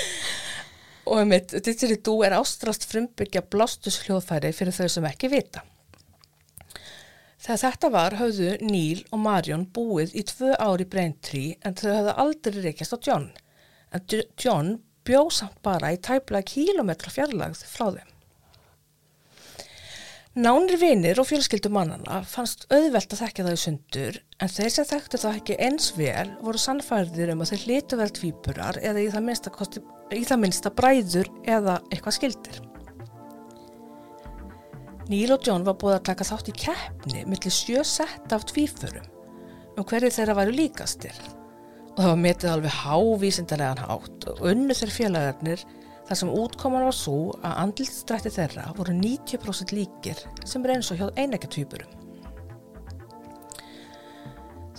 Og 1.06 1.20
einmitt 1.22 1.54
Didgeridoo 1.66 2.22
er 2.26 2.36
ástralst 2.38 2.86
frumbyggja 2.90 3.44
blástus 3.54 4.02
hljóðfæri 4.06 4.54
fyrir 4.56 4.76
þau 4.76 4.90
sem 4.96 5.08
ekki 5.10 5.32
vita. 5.32 5.64
Þegar 7.42 7.62
þetta 7.64 7.90
var 7.96 8.16
höfðu 8.20 8.52
Níl 8.62 9.02
og 9.10 9.22
Marjón 9.24 9.66
búið 9.74 10.14
í 10.14 10.24
tvö 10.30 10.54
ári 10.62 10.86
Braintree 10.86 11.56
en 11.66 11.78
þau 11.80 11.90
höfðu 11.90 12.16
aldrei 12.24 12.62
reykjast 12.68 12.94
á 12.94 12.98
John. 13.08 13.28
En 13.92 14.06
John 14.38 14.76
bjó 15.08 15.24
samt 15.34 15.58
bara 15.66 15.90
í 15.96 15.98
tæplega 15.98 16.46
kílometra 16.46 17.10
fjarlagð 17.10 17.64
frá 17.66 17.88
þeim. 17.96 18.11
Nánir 20.32 20.78
vinir 20.80 21.20
og 21.20 21.26
fjölskyldu 21.28 21.68
mannana 21.76 22.22
fannst 22.24 22.62
auðvelt 22.72 23.12
að 23.12 23.20
þekka 23.20 23.44
það 23.44 23.56
í 23.58 23.60
sundur 23.60 24.20
en 24.40 24.52
þeir 24.54 24.70
sem 24.72 24.86
þekktu 24.88 25.20
það 25.20 25.40
ekki 25.42 25.58
eins 25.66 25.90
vel 25.98 26.30
voru 26.40 26.62
sannfærðir 26.64 27.34
um 27.34 27.44
að 27.44 27.52
þeir 27.52 27.66
hlitu 27.66 27.98
vel 28.00 28.08
tvíburar 28.16 28.80
eða 28.80 29.04
í 29.04 29.10
það 29.12 29.26
minnsta, 29.28 29.52
kosti, 29.52 29.82
í 30.16 30.22
það 30.24 30.40
minnsta 30.46 30.72
bræður 30.72 31.28
eða 31.44 31.76
eitthvað 31.92 32.16
skildir. 32.16 32.62
Neil 35.12 35.36
og 35.36 35.44
John 35.44 35.68
var 35.68 35.76
búið 35.84 35.98
að 35.98 36.08
taka 36.14 36.30
þátt 36.32 36.54
í 36.54 36.56
keppni 36.64 37.26
millir 37.28 37.58
sjö 37.58 37.84
sett 37.84 38.32
af 38.32 38.48
tvífurum 38.54 39.12
um 39.76 39.84
hverju 39.84 40.14
þeirra 40.16 40.38
væru 40.40 40.56
líkastir 40.56 41.20
og 41.92 42.00
það 42.00 42.12
var 42.14 42.24
metið 42.24 42.54
alveg 42.54 42.80
hávísindarlegan 42.86 43.84
hátt 43.84 44.32
og 44.32 44.44
unnu 44.48 44.80
þeir 44.80 44.96
félagarnir 44.96 45.68
þar 46.12 46.20
sem 46.20 46.32
útkoman 46.36 46.84
var 46.84 46.96
svo 46.96 47.18
að 47.40 47.54
andlitstrætti 47.62 48.32
þeirra 48.36 48.66
voru 48.76 48.92
90% 48.98 49.72
líkir 49.72 50.20
sem 50.44 50.66
er 50.68 50.74
eins 50.74 50.90
og 50.92 51.00
hjóð 51.00 51.20
einækja 51.24 51.50
tvíburum. 51.56 51.94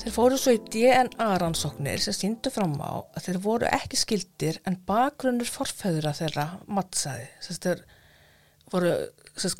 Þeir 0.02 0.12
fóru 0.12 0.36
svo 0.40 0.52
í 0.56 0.60
DNA 0.74 1.28
rannsóknir 1.40 2.00
sem 2.04 2.16
síndu 2.16 2.50
fram 2.52 2.74
á 2.84 3.00
að 3.14 3.24
þeir 3.28 3.38
voru 3.44 3.68
ekki 3.70 4.00
skildir 4.00 4.58
en 4.68 4.76
bakgrunnur 4.88 5.48
forfæðura 5.48 6.12
þeirra 6.18 6.46
mattsaði. 6.68 7.28
Þeir 7.48 7.80
voru 8.72 8.92
sest, 9.38 9.56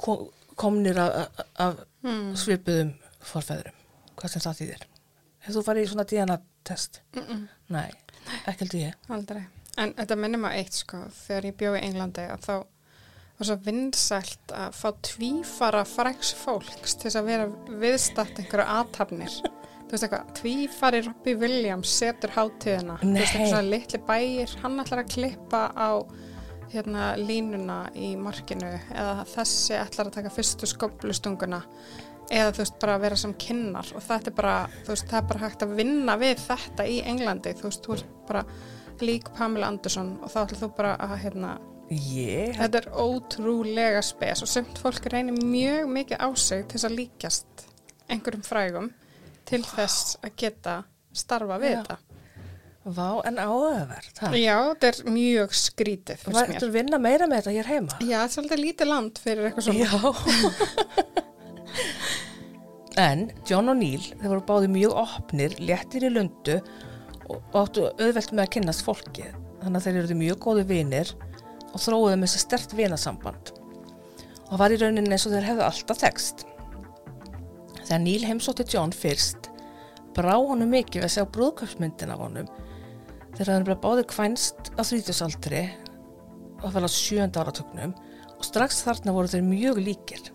komnir 0.61 1.01
af, 1.01 1.41
af 1.57 1.81
Mm. 2.03 2.33
svipuðum 2.35 2.89
forfæðurum. 3.23 3.77
Hvað 4.19 4.33
sem 4.33 4.43
það 4.43 4.57
þýðir? 4.61 4.81
Hefur 5.47 5.55
þú 5.55 5.65
farið 5.69 5.85
í 5.85 5.91
svona 5.93 6.05
DNA-test? 6.11 7.01
Mm 7.15 7.23
-mm. 7.23 7.45
Nei, 7.69 7.91
ekki 8.47 8.59
heldur 8.65 8.81
ég. 8.81 8.95
Aldrei. 9.09 9.45
En 9.81 9.95
þetta 9.97 10.19
minnir 10.21 10.43
maður 10.43 10.61
eitt 10.61 10.77
sko, 10.77 11.01
þegar 11.23 11.49
ég 11.49 11.59
bjóði 11.63 11.81
í 11.81 11.87
Englandi 11.89 12.27
að 12.29 12.43
þá 12.45 12.55
var 13.39 13.49
svo 13.49 13.57
vinsælt 13.65 14.53
að 14.55 14.75
fá 14.77 14.89
tvífara 15.09 15.85
fræks 15.89 16.35
fólks 16.43 16.97
til 16.99 17.09
þess 17.09 17.21
að 17.21 17.31
vera 17.31 17.79
viðstatt 17.83 18.43
einhverju 18.43 18.67
aðtapnir. 18.77 19.39
Þú 19.41 19.95
veist 19.95 20.07
eitthvað, 20.07 20.29
tvífari 20.39 21.01
Robbie 21.07 21.39
Williams 21.41 21.95
setur 22.01 22.35
hátíðina. 22.37 22.99
Þú 23.01 23.09
veist 23.09 23.17
Nei. 23.17 23.23
eitthvað 23.23 23.51
svona 23.51 23.73
litli 23.73 24.03
bæir, 24.09 24.55
hann 24.63 24.85
ætlar 24.85 25.03
að 25.03 25.11
klippa 25.17 25.65
á 25.73 25.91
hérna 26.73 27.11
línuna 27.21 27.83
í 27.99 28.15
markinu 28.17 28.71
eða 28.95 29.27
þessi 29.29 29.77
ætlar 29.77 30.09
að 30.09 30.17
taka 30.17 30.33
fyrstu 30.33 30.69
skoblustunguna 30.71 31.61
eða 32.33 32.53
þú 32.55 32.63
veist 32.63 32.79
bara 32.81 32.95
að 32.97 33.05
vera 33.05 33.19
sem 33.21 33.35
kynnar 33.41 33.91
og 33.93 34.05
þetta 34.07 34.31
er 34.31 34.37
bara, 34.39 34.55
þú 34.87 34.95
veist, 34.95 35.09
það 35.11 35.19
er 35.19 35.27
bara 35.33 35.43
hægt 35.43 35.65
að 35.67 35.75
vinna 35.83 36.17
við 36.21 36.45
þetta 36.47 36.87
í 36.89 37.01
Englandi, 37.13 37.53
þú 37.59 37.67
veist, 37.69 37.85
þú 37.85 37.97
ert 37.99 38.15
bara 38.31 38.45
lík 39.01 39.31
Pamela 39.37 39.67
Anderson 39.73 40.19
og 40.23 40.29
þá 40.31 40.39
ætlar 40.45 40.61
þú 40.61 40.69
bara 40.77 40.97
að 41.01 41.17
hérna, 41.25 41.59
Ég? 41.93 42.55
þetta 42.57 42.79
er 42.79 42.87
ótrúlega 42.97 44.03
spes 44.05 44.43
og 44.43 44.49
sumt 44.49 44.79
fólk 44.81 45.09
reynir 45.13 45.35
mjög 45.45 45.89
mikið 45.93 46.19
á 46.25 46.29
sig 46.37 46.65
til 46.69 46.79
þess 46.79 46.89
að 46.89 46.97
líkjast 47.01 47.67
einhverjum 48.13 48.45
frægum 48.47 48.89
til 49.49 49.63
þess 49.67 50.17
að 50.23 50.37
geta 50.37 50.79
starfa 51.13 51.59
við 51.61 51.71
Já. 51.75 51.83
þetta. 51.83 51.97
Vá, 52.83 53.23
en 53.29 53.37
áhugaverð. 53.39 54.17
ha? 54.21 54.31
Já, 54.35 54.57
þetta 54.75 54.89
er 54.89 55.11
mjög 55.15 55.53
skrítið 55.55 56.17
fyrst 56.19 56.49
mér. 56.49 56.59
Þú 56.65 56.71
vinna 56.75 56.99
meira 56.99 57.29
með 57.31 57.37
þetta 57.45 57.53
hér 57.55 57.69
heima? 57.71 57.99
Já, 58.01 58.17
þetta 58.19 58.25
er 58.25 58.33
svolítið 58.35 58.63
lítið 58.65 58.89
land 58.91 59.21
fyrir 59.23 59.47
eitthvað 59.47 59.65
svona. 59.69 59.85
Já. 59.87 59.93
en 63.07 63.31
John 63.49 63.71
og 63.73 63.79
Neil, 63.79 64.03
þeir 64.19 64.33
voru 64.33 64.45
báði 64.49 64.69
mjög 64.73 64.97
opnir, 65.05 65.55
léttir 65.63 66.09
í 66.09 66.11
lundu 66.13 66.59
og 67.39 67.59
áttu 67.63 67.89
auðvelt 67.91 68.33
með 68.33 68.45
að 68.45 68.53
kynnast 68.57 68.85
fólki. 68.87 69.27
Þannig 69.63 69.79
að 69.79 69.87
þeir 69.87 69.99
eru 70.03 70.17
mjög 70.19 70.41
góði 70.43 70.65
vinir 70.69 71.13
og 71.73 71.81
þróuðu 71.81 72.17
með 72.17 72.29
þessi 72.29 72.43
stert 72.43 72.75
vinasamband. 72.77 73.53
Og 74.51 74.59
var 74.61 74.75
í 74.75 74.79
rauninni 74.81 75.15
eins 75.15 75.27
og 75.29 75.35
þeir 75.35 75.49
hefðu 75.49 75.65
alltaf 75.67 76.03
þekst. 76.03 76.45
Þegar 77.83 78.03
Neil 78.03 78.27
heimsótti 78.27 78.67
John 78.73 78.93
fyrst, 78.95 79.49
brá 80.17 80.35
honum 80.37 80.73
mikið 80.73 81.03
við 81.03 81.09
að 81.09 81.15
sjá 81.17 81.25
brúðköpsmyndin 81.37 82.13
af 82.13 82.23
honum. 82.23 82.51
Þeir 83.37 83.55
hafði 83.55 83.69
bara 83.71 83.81
báði 83.87 84.05
kvænst 84.13 84.73
á 84.77 84.83
þrítusaldri 84.85 85.65
og 86.61 86.69
það 86.69 86.77
var 86.77 86.87
á 86.87 86.97
sjönda 86.99 87.43
áratögnum 87.43 87.97
og 88.37 88.45
strax 88.47 88.85
þarna 88.85 89.17
voru 89.17 89.33
þeir 89.33 89.49
mjög 89.49 89.83
líkir. 89.87 90.29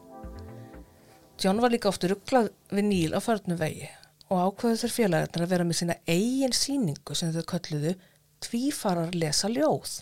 John 1.37 1.61
var 1.61 1.73
líka 1.73 1.91
oft 1.91 2.07
rugglað 2.09 2.49
við 2.73 2.89
Níl 2.89 3.13
á 3.13 3.21
förnum 3.21 3.59
vegi 3.59 3.91
og 4.27 4.41
ákveðu 4.41 4.81
þeir 4.81 4.93
félagarnir 4.93 5.45
að 5.45 5.53
vera 5.53 5.67
með 5.67 5.79
sína 5.81 5.97
eigin 6.09 6.55
síningu 6.55 7.15
sem 7.15 7.31
þau 7.35 7.45
kölluðu 7.53 7.93
tvífarar 8.43 9.15
lesa 9.15 9.49
ljóð. 9.51 10.01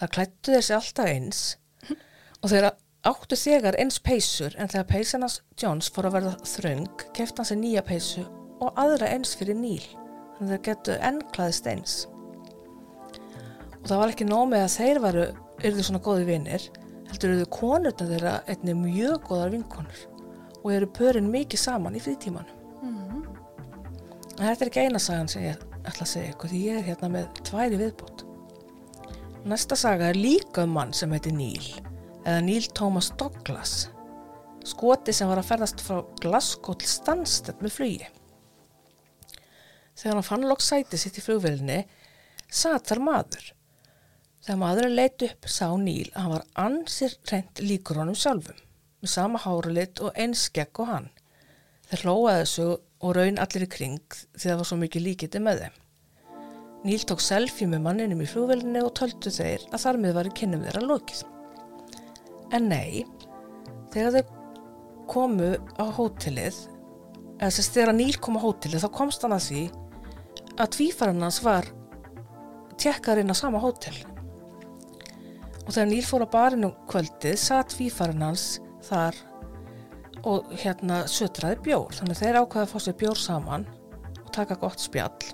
Það 0.00 0.12
klættu 0.14 0.54
þeir 0.54 0.66
sig 0.66 0.76
alltaf 0.76 1.10
eins 1.10 1.40
og 2.40 2.52
þeir 2.52 2.68
áttu 3.10 3.36
þegar 3.36 3.78
eins 3.80 3.98
peysur 4.04 4.54
en 4.56 4.70
þegar 4.70 4.88
peysanars 4.88 5.40
Johns 5.60 5.90
fór 5.92 6.08
að 6.08 6.16
verða 6.18 6.36
þröng 6.54 7.04
kefti 7.16 7.40
hann 7.40 7.48
sér 7.50 7.60
nýja 7.60 7.84
peysu 7.84 8.24
og 8.60 8.78
aðra 8.80 9.10
eins 9.14 9.34
fyrir 9.36 9.58
Níl 9.58 9.82
þannig 9.82 10.46
að 10.46 10.52
þeir 10.52 10.64
getu 10.68 10.98
ennklæðist 11.10 11.70
eins. 11.72 11.96
Og 13.80 13.88
það 13.88 14.02
var 14.02 14.14
ekki 14.14 14.28
nóg 14.28 14.46
með 14.52 14.66
að 14.66 14.76
þeir 14.76 15.02
varu 15.04 15.26
yrðu 15.60 15.86
svona 15.86 16.04
góði 16.04 16.28
vinir 16.28 16.68
heldur 17.10 17.34
eru 17.34 17.50
konurna 17.52 18.08
þeirra 18.12 18.38
einnig 18.48 18.78
mjög 18.78 19.28
góðar 19.28 19.52
vinkonur 19.56 20.06
og 20.60 20.72
eru 20.74 20.88
pörin 20.92 21.30
mikið 21.32 21.64
saman 21.64 21.96
í 21.96 22.02
frítímanum. 22.04 22.59
En 24.40 24.46
þetta 24.48 24.64
er 24.64 24.70
ekki 24.70 24.82
eina 24.88 25.00
sagan 25.02 25.28
sem 25.28 25.44
ég 25.44 25.64
ætla 25.84 26.06
að 26.06 26.10
segja 26.14 26.32
ykkur 26.32 26.50
því 26.50 26.60
ég 26.64 26.78
er 26.80 26.86
hérna 26.86 27.12
með 27.12 27.26
tværi 27.44 27.76
viðbót. 27.76 28.22
Næsta 29.52 29.76
saga 29.76 30.08
er 30.08 30.16
líka 30.16 30.64
um 30.64 30.72
mann 30.78 30.94
sem 30.96 31.12
heitir 31.12 31.36
Neil 31.36 31.66
eða 32.24 32.40
Neil 32.46 32.64
Thomas 32.76 33.10
Douglas 33.20 33.90
skoti 34.66 35.12
sem 35.16 35.28
var 35.28 35.40
að 35.40 35.48
ferðast 35.50 35.84
frá 35.84 36.00
Glasgow 36.22 36.76
til 36.80 36.88
Stansted 36.88 37.60
með 37.60 37.76
flugi. 37.76 38.08
Þegar 40.00 40.16
hann 40.16 40.28
fann 40.30 40.48
lokk 40.48 40.64
sæti 40.64 41.00
sitt 41.00 41.18
í 41.20 41.24
flugvelinni 41.24 41.82
satt 42.48 42.88
þar 42.88 43.02
maður. 43.04 43.50
Þegar 44.40 44.60
maðurinn 44.62 44.96
leit 44.96 45.24
upp 45.26 45.48
sá 45.52 45.66
Níl 45.76 46.08
að 46.14 46.20
hann 46.22 46.34
var 46.38 46.46
ansir 46.64 47.16
reynd 47.28 47.60
líkur 47.60 48.00
honum 48.00 48.16
sjálfum, 48.16 48.56
með 49.04 49.12
sama 49.12 49.40
hárulit 49.44 50.00
og 50.00 50.16
eins 50.16 50.46
skegg 50.48 50.80
og 50.80 50.88
hann. 50.88 51.10
Þeir 51.90 52.06
hlóaði 52.06 52.44
þessu 52.44 52.68
og 53.00 53.14
raun 53.16 53.40
allir 53.40 53.64
í 53.64 53.70
kring 53.70 54.00
því 54.36 54.44
það 54.44 54.58
var 54.60 54.68
svo 54.68 54.78
mikið 54.80 55.06
líkiti 55.06 55.40
með 55.42 55.64
þeim. 55.64 55.78
Níl 56.80 57.00
tók 57.04 57.20
selfie 57.20 57.68
með 57.68 57.84
manninum 57.84 58.22
í 58.24 58.28
flugvelinni 58.28 58.80
og 58.84 58.94
töldu 58.96 59.32
þeir 59.32 59.66
að 59.68 59.82
þar 59.82 60.00
með 60.00 60.14
var 60.16 60.28
í 60.30 60.34
kynnum 60.36 60.64
þeirra 60.64 60.84
lokið. 60.88 61.22
En 62.56 62.68
nei, 62.70 63.04
þegar 63.92 64.16
þeir 64.16 64.30
komu 65.10 65.50
á 65.76 65.84
hótelið, 65.96 66.56
eða 67.40 67.52
þess 67.56 67.74
þegar 67.74 67.96
Níl 67.98 68.16
kom 68.22 68.38
á 68.40 68.44
hótelið 68.44 68.84
þá 68.84 68.90
komst 68.96 69.26
hann 69.26 69.36
að 69.36 69.46
því 69.48 69.64
að 70.60 70.72
tvífaran 70.76 71.24
hans 71.24 71.40
var 71.44 71.68
tjekkarinn 72.80 73.32
á 73.32 73.36
sama 73.36 73.60
hótel 73.60 73.96
og 75.66 75.72
þegar 75.72 75.90
Níl 75.90 76.04
fór 76.06 76.24
á 76.24 76.32
barinu 76.32 76.70
um 76.70 76.86
kvöldið 76.90 77.36
satt 77.40 77.74
tvífaran 77.74 78.24
hans 78.24 78.46
þar 78.86 79.16
og 80.28 80.50
hérna 80.60 81.04
sötraði 81.10 81.60
bjór 81.64 81.94
þannig 81.96 82.16
að 82.16 82.22
þeir 82.24 82.38
ákvaði 82.40 82.66
að 82.66 82.72
fá 82.72 82.82
sér 82.84 82.96
bjór 83.00 83.20
saman 83.20 83.66
og 84.20 84.32
taka 84.34 84.56
gott 84.60 84.82
spjall. 84.82 85.30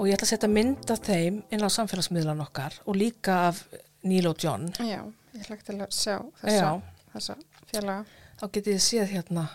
Og 0.00 0.08
ég 0.08 0.16
ætla 0.16 0.26
að 0.26 0.32
setja 0.32 0.50
mynd 0.50 0.90
af 0.90 1.02
þeim 1.04 1.42
inn 1.52 1.64
á 1.64 1.68
samfélagsmiðlan 1.70 2.40
okkar 2.46 2.78
og 2.86 2.96
líka 2.96 3.36
af 3.50 3.62
Níl 4.08 4.30
og 4.30 4.40
John. 4.40 4.70
Já, 4.80 5.04
ég 5.36 5.50
hlagt 5.50 5.66
til 5.68 5.76
að 5.76 5.92
sjá 5.92 6.16
þessa, 6.40 6.72
þessa 7.12 7.36
félaga. 7.68 8.04
þá 8.40 8.44
getið 8.48 8.72
þið 8.72 8.84
séð 8.86 9.14
hérna 9.14 9.46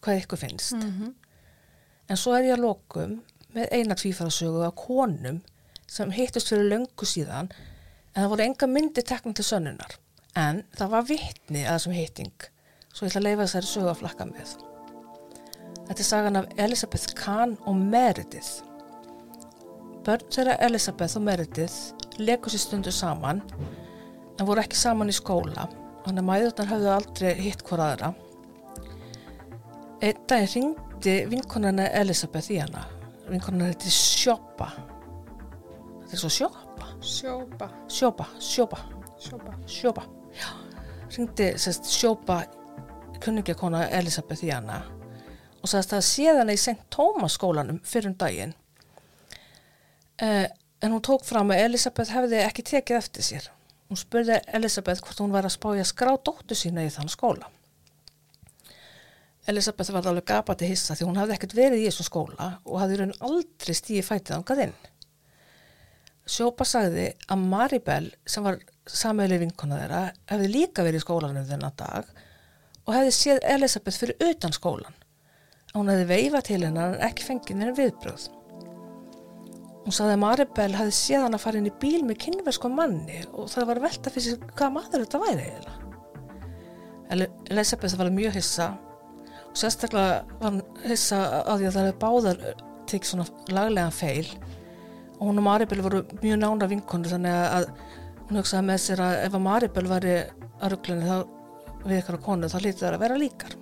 hvað 0.00 0.24
ykkur 0.24 0.42
finnst. 0.46 0.78
Mm 0.78 1.12
En 2.04 2.18
svo 2.20 2.34
er 2.36 2.44
ég 2.44 2.58
að 2.58 2.66
lokum 2.66 3.22
með 3.56 3.70
eina 3.72 3.94
tvífarasögu 3.96 4.60
af 4.66 4.74
konum 4.76 5.38
sem 5.88 6.10
hittust 6.12 6.50
fyrir 6.52 6.68
löngu 6.68 7.06
síðan 7.08 7.48
en 8.12 8.18
það 8.18 8.28
voru 8.28 8.44
enga 8.44 8.66
myndi 8.68 9.02
teknum 9.02 9.34
til 9.34 9.44
sönnunar. 9.44 9.94
En 10.36 10.64
það 10.76 10.90
var 10.90 11.06
vitni 11.08 11.62
að 11.64 11.78
þessum 11.78 11.96
hitting 11.96 12.48
svo 12.94 13.08
ég 13.08 13.10
ætla 13.10 13.20
að 13.20 13.26
leifa 13.26 13.46
þessari 13.48 13.70
sögu 13.70 13.90
að 13.90 14.00
flakka 14.02 14.26
með. 14.28 14.54
Þetta 15.84 16.00
er 16.00 16.08
sagan 16.08 16.38
af 16.40 16.52
Elisabeth 16.64 17.14
Kahn 17.18 17.56
og 17.66 17.80
Meredith. 17.80 18.62
Börn 20.04 20.28
þeirra 20.32 20.54
Elisabeth 20.62 21.18
og 21.18 21.24
Meredith 21.26 22.20
leku 22.22 22.52
sér 22.52 22.62
stundu 22.62 22.92
saman 22.94 23.42
en 24.38 24.46
voru 24.46 24.62
ekki 24.62 24.78
saman 24.78 25.10
í 25.10 25.16
skóla 25.16 25.66
þannig 26.04 26.22
að 26.22 26.28
mæðurnar 26.28 26.70
höfðu 26.70 26.90
aldrei 26.94 27.34
hitt 27.40 27.64
hvora 27.66 27.90
aðra. 27.92 28.12
Einn 30.04 30.24
daginn 30.28 30.74
ringdi 31.04 31.14
vinkonana 31.32 31.90
Elisabeth 32.00 32.52
í 32.52 32.60
hana. 32.62 32.86
Vinkonana 33.26 33.72
heiti 33.72 33.90
Sjópa. 33.92 34.70
Þetta 36.04 36.12
er 36.14 36.22
svo 36.22 36.34
Sjópa. 36.38 36.90
Sjópa, 37.04 37.70
Sjópa, 37.88 38.26
Sjópa, 38.40 38.78
sjópa. 39.20 39.56
Sjópa. 39.68 40.04
Já, 40.36 40.52
ringdi 41.16 41.54
sérst 41.60 41.88
Sjópa 41.92 42.44
kunningjakona 43.22 43.86
Elisabeth 43.98 44.44
hana 44.48 44.82
og 45.64 45.70
sagðist 45.70 45.94
að 45.96 46.06
séð 46.08 46.38
hana 46.42 46.54
í 46.54 46.60
St. 46.60 46.76
Thomas 46.92 47.38
skólanum 47.38 47.80
fyrir 47.88 48.10
um 48.10 48.16
daginn. 48.20 48.52
Eh, 50.20 50.46
en 50.84 50.92
hún 50.92 51.02
tók 51.04 51.24
fram 51.24 51.52
að 51.54 51.62
Elisabeth 51.64 52.12
hefði 52.12 52.42
ekki 52.44 52.64
tekið 52.68 52.98
eftir 52.98 53.26
sér. 53.26 53.50
Hún 53.88 54.00
spurði 54.00 54.40
Elisabeth 54.56 55.00
hvort 55.04 55.22
hún 55.22 55.32
væri 55.32 55.48
að 55.48 55.56
spája 55.56 55.86
skrá 55.88 56.12
dóttu 56.16 56.56
sína 56.58 56.84
í 56.84 56.92
þann 56.92 57.12
skóla. 57.12 57.48
Elisabeth 59.48 59.92
var 59.92 60.06
alveg 60.08 60.24
gapati 60.28 60.68
hissa 60.68 60.96
því 60.96 61.08
hún 61.08 61.18
hafði 61.20 61.36
ekkert 61.36 61.56
verið 61.56 61.82
í 61.82 61.88
þessum 61.88 62.08
skóla 62.08 62.50
og 62.64 62.78
hafði 62.80 63.00
raun 63.00 63.16
aldrei 63.28 63.76
stíði 63.76 64.04
fætið 64.04 64.36
ángað 64.38 64.62
inn. 64.66 64.76
Sjópa 66.24 66.64
sagði 66.64 67.10
að 67.28 67.42
Maribel 67.50 68.06
sem 68.24 68.44
var 68.44 68.62
sammeili 68.88 69.42
vinkona 69.42 69.82
þeirra 69.82 70.04
hefði 70.30 70.52
líka 70.52 70.84
verið 70.86 71.02
í 71.02 71.04
skólanum 71.04 71.48
þennan 71.48 71.76
dag 71.76 72.08
og 72.84 72.94
hefði 72.96 73.12
séð 73.16 73.48
Elisabeth 73.54 74.00
fyrir 74.00 74.30
utan 74.30 74.54
skólan. 74.54 74.96
Hún 75.74 75.90
hefði 75.90 76.08
veifað 76.10 76.48
til 76.50 76.62
hennar 76.62 76.94
en 76.94 77.06
ekki 77.08 77.26
fengið 77.26 77.54
hennar 77.54 77.76
viðbröð. 77.78 78.26
Hún 79.84 79.92
sagði 79.92 80.16
að 80.16 80.22
Maribel 80.22 80.70
hefði 80.78 80.96
séð 80.96 81.26
hann 81.26 81.36
að 81.36 81.44
fara 81.44 81.60
inn 81.60 81.68
í 81.68 81.74
bíl 81.82 82.04
með 82.06 82.20
kynversko 82.24 82.70
manni 82.72 83.20
og 83.32 83.50
það 83.52 83.70
var 83.72 83.82
velta 83.84 84.12
fyrir 84.12 84.36
sig 84.36 84.48
hvað 84.56 84.76
maður 84.78 85.04
þetta 85.04 85.22
væri 85.24 85.48
eiginlega. 85.50 85.80
Elisabeth 87.52 87.98
var 88.00 88.10
mjög 88.14 88.38
hissa 88.38 88.72
sérstaklega 89.54 90.24
var 90.40 90.50
hann 90.50 90.62
hissa 90.88 91.20
að 91.44 91.60
því 91.60 91.68
að 91.68 91.76
það 91.76 91.86
hefði 91.86 91.98
báðar 92.02 92.40
tekið 92.90 93.10
svona 93.10 93.26
laglegan 93.54 93.94
feil 93.94 94.26
og 95.14 95.28
hún 95.28 95.40
og 95.40 95.46
Maribel 95.46 95.84
voru 95.84 96.02
mjög 96.22 96.40
nána 96.42 96.68
vinkonu 96.70 97.10
þannig 97.12 97.36
að 97.38 97.68
hún 98.24 98.40
hugsaði 98.40 98.66
með 98.70 98.80
sér 98.82 99.04
að 99.04 99.18
ef 99.28 99.36
að 99.38 99.44
Maribel 99.46 99.86
væri 99.90 100.16
að 100.58 100.74
rugglinni 100.74 101.10
þá 101.10 101.16
við 101.84 102.00
ykkur 102.00 102.20
konu 102.24 102.48
þá 102.50 102.58
lítið 102.60 102.86
það 102.86 102.96
að 102.96 103.04
vera 103.04 103.20
líkar. 103.20 103.56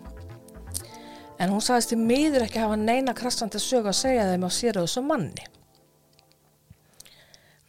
En 1.43 1.51
hún 1.51 1.65
sagðist 1.65 1.95
í 1.97 1.99
miður 1.99 2.47
ekki 2.47 2.63
hafa 2.63 2.79
neina 2.79 3.15
krassandi 3.19 3.61
sög 3.63 3.89
að 3.91 3.99
segja 3.99 4.29
þeim 4.31 4.47
á 4.47 4.51
sér 4.55 4.79
á 4.79 4.85
þessu 4.85 5.03
manni. 5.07 5.47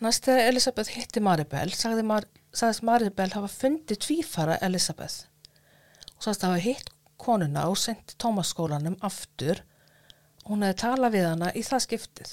Næst 0.03 0.27
þegar 0.27 0.49
Elisabeth 0.51 0.93
hitti 0.93 1.23
Maribel 1.23 1.71
Mar 2.03 2.27
sagðist 2.53 2.83
Maribel 2.85 3.29
hafa 3.33 3.49
fundið 3.49 4.01
tvífara 4.03 4.59
Elisabeth 4.61 5.25
og 6.17 6.25
sagðist 6.25 6.45
hafa 6.45 6.61
hitt 6.61 6.93
konuna 7.17 7.65
og 7.71 7.79
sendi 7.79 8.17
Tómasskólanum 8.19 8.99
aftur. 9.01 9.63
Og 10.43 10.53
hún 10.53 10.65
hefði 10.67 10.79
talað 10.83 11.15
við 11.15 11.27
hana 11.29 11.51
í 11.55 11.63
það 11.63 11.85
skiptið. 11.85 12.31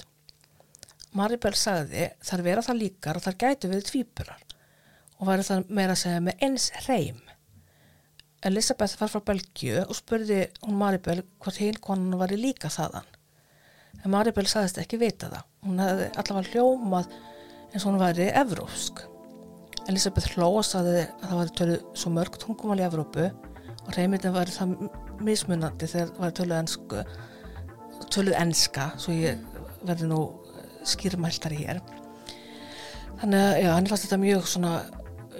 Maribel 1.15 1.53
sagði 1.55 2.09
þar 2.23 2.43
vera 2.45 2.63
það 2.65 2.81
líkar 2.83 3.17
og 3.19 3.25
þar 3.25 3.37
gætu 3.43 3.71
við 3.71 3.85
tvípurar 3.87 4.43
og 5.21 5.27
væri 5.29 5.45
það 5.47 5.71
meira 5.77 5.95
að 5.95 6.01
segja 6.01 6.21
með 6.25 6.45
eins 6.47 6.67
reym 6.87 7.19
Elisabeth 8.47 8.97
var 8.99 9.11
frá 9.11 9.21
Belgiu 9.31 9.81
og 9.83 9.95
spurði 9.97 10.45
hún 10.63 10.79
Maribel 10.79 11.21
hvort 11.41 11.59
hinn 11.61 11.77
konan 11.81 12.17
var 12.19 12.33
líka 12.33 12.71
þaðan 12.73 13.09
en 14.01 14.13
Maribel 14.13 14.47
sagðist 14.49 14.79
ekki 14.81 14.99
vita 15.01 15.29
það 15.29 15.45
hún 15.67 15.81
hefði 15.83 16.07
allavega 16.21 16.53
hljómað 16.55 17.11
eins 17.71 17.85
og 17.85 17.93
hún 17.93 18.01
væri 18.01 18.27
evrópsk. 18.35 19.05
Elisabeth 19.89 20.35
hló 20.35 20.49
og 20.59 20.65
saði 20.67 21.05
að 21.05 21.23
það 21.23 21.37
var 21.39 21.53
töluð 21.57 21.85
svo 21.97 22.11
mörg 22.13 22.37
tungumál 22.41 22.81
í 22.81 22.85
Evrópu 22.85 23.27
og 23.31 23.91
reymindin 23.95 24.35
var 24.35 24.51
það 24.51 24.75
mismunandi 25.23 25.89
þegar 25.89 26.11
það 26.11 26.25
var 26.25 26.35
töluð 26.37 26.57
ennsku, 26.59 27.03
töluð 28.13 28.37
ennska, 28.37 28.91
svo 29.01 29.15
ég 29.15 29.41
verði 29.87 30.11
nú 30.11 30.19
skýrmæltari 30.87 31.63
hér. 31.63 31.81
Þannig 33.21 33.41
að, 33.41 33.55
já, 33.63 33.69
hann 33.73 33.89
fannst 33.89 34.07
þetta 34.07 34.21
mjög 34.21 34.47
svona 34.49 34.73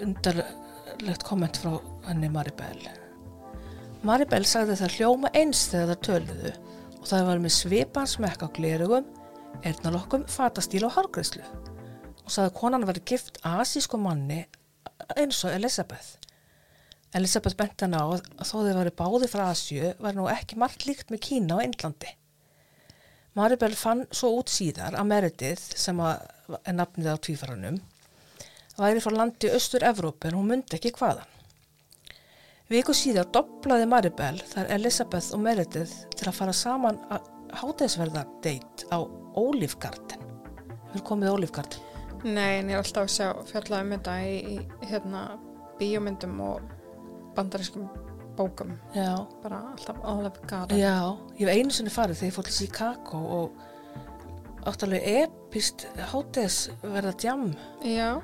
undarlegt 0.02 1.26
komment 1.28 1.62
frá 1.62 1.76
henni 2.08 2.30
Maribel. 2.32 2.80
Maribel 4.06 4.46
sagði 4.50 4.78
það 4.80 4.96
hljóma 4.98 5.32
eins 5.38 5.68
þegar 5.72 5.92
það 5.92 6.06
töluðu 6.08 6.54
og 7.02 7.10
það 7.10 7.28
var 7.28 7.44
með 7.44 7.54
svipan 7.58 8.10
smekk 8.10 8.46
á 8.46 8.48
glerugum, 8.56 9.06
ernalokkum, 9.68 10.26
fatastíl 10.30 10.86
og 10.88 10.96
hargreyslu 10.96 11.44
og 12.22 12.30
sagði 12.30 12.48
að 12.50 12.58
konan 12.58 12.88
var 12.88 13.02
gift 13.12 13.38
asísku 13.46 14.00
manni 14.02 14.44
eins 15.18 15.42
og 15.46 15.54
Elisabeth. 15.54 16.18
Elisabeth 17.18 17.58
benti 17.60 17.86
hana 17.86 18.06
á 18.06 18.08
að 18.16 18.46
þó 18.48 18.56
þau 18.56 18.76
varu 18.78 18.94
báði 18.96 19.30
frá 19.32 19.46
Asju 19.50 19.94
var 20.00 20.16
nú 20.16 20.30
ekki 20.32 20.60
margt 20.62 20.86
líkt 20.88 21.12
með 21.12 21.24
Kína 21.28 21.58
og 21.58 21.66
Indlandi. 21.66 22.14
Maribel 23.36 23.76
fann 23.80 24.06
svo 24.12 24.34
út 24.40 24.52
síðar 24.52 24.96
að 25.00 25.08
Meredith, 25.08 25.76
sem 25.80 26.00
er 26.04 26.76
nafnið 26.76 27.14
á 27.16 27.24
tvífaranum, 27.28 27.78
væri 28.80 29.04
frá 29.04 29.16
landi 29.16 29.52
austur 29.56 29.86
Evrópu 29.88 30.28
en 30.28 30.40
hún 30.40 30.50
myndi 30.52 30.78
ekki 30.78 30.92
hvaðan. 30.98 31.31
Viku 32.72 32.94
síðar 32.96 33.28
doblaði 33.36 33.86
Maribel 33.92 34.38
þar 34.48 34.70
Elisabeth 34.78 35.34
og 35.36 35.42
Meredith 35.44 36.06
til 36.16 36.30
að 36.30 36.38
fara 36.38 36.54
saman 36.56 37.02
að 37.12 37.26
hátæðisverðardeit 37.60 38.86
á 38.96 39.04
Ólífgarden. 39.36 40.22
Við 40.94 41.04
komið 41.10 41.34
Ólífgarden. 41.34 41.90
Nei, 42.24 42.62
en 42.62 42.70
ég 42.72 42.78
er 42.78 42.80
alltaf 42.80 43.10
að 43.10 43.16
sjá 43.18 43.28
fjallaði 43.50 43.84
um 43.84 43.92
þetta 43.98 44.16
í, 44.24 44.38
í 44.56 44.88
hérna, 44.88 45.26
bíómyndum 45.82 46.40
og 46.46 46.72
bandarískum 47.36 47.90
bókum. 48.40 48.72
Já. 48.96 49.28
Bara 49.44 49.60
alltaf 49.74 50.00
Olive 50.08 50.48
Garden. 50.48 50.80
Já, 50.80 51.18
ég 51.40 51.48
hef 51.48 51.58
einu 51.58 51.76
sinni 51.76 51.92
farið 51.92 52.22
þegar 52.22 52.32
ég 52.32 52.38
fór 52.38 52.48
til 52.48 52.58
Chicago 52.62 53.22
og 53.38 54.70
áttalega 54.72 55.26
epist 55.26 55.90
hátæðisverða 56.14 57.14
djam. 57.20 57.50
Já. 57.84 58.22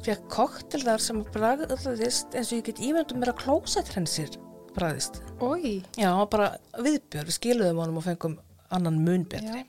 Fekk 0.00 0.28
koktel 0.32 0.80
þar 0.86 1.02
sem 1.04 1.18
bragðist 1.34 2.32
eins 2.32 2.50
og 2.52 2.60
ég 2.60 2.68
get 2.70 2.80
ímyndum 2.80 3.20
mér 3.20 3.34
að 3.34 3.42
klósetrensir 3.42 4.38
bragðist. 4.76 5.20
Ói. 5.42 5.82
Já, 5.98 6.12
bara 6.30 6.54
viðbjörn, 6.78 7.28
við 7.28 7.36
skiluðum 7.36 7.82
honum 7.82 7.98
og 8.00 8.06
fengum 8.06 8.38
annan 8.72 9.00
mun 9.04 9.26
betri. 9.28 9.64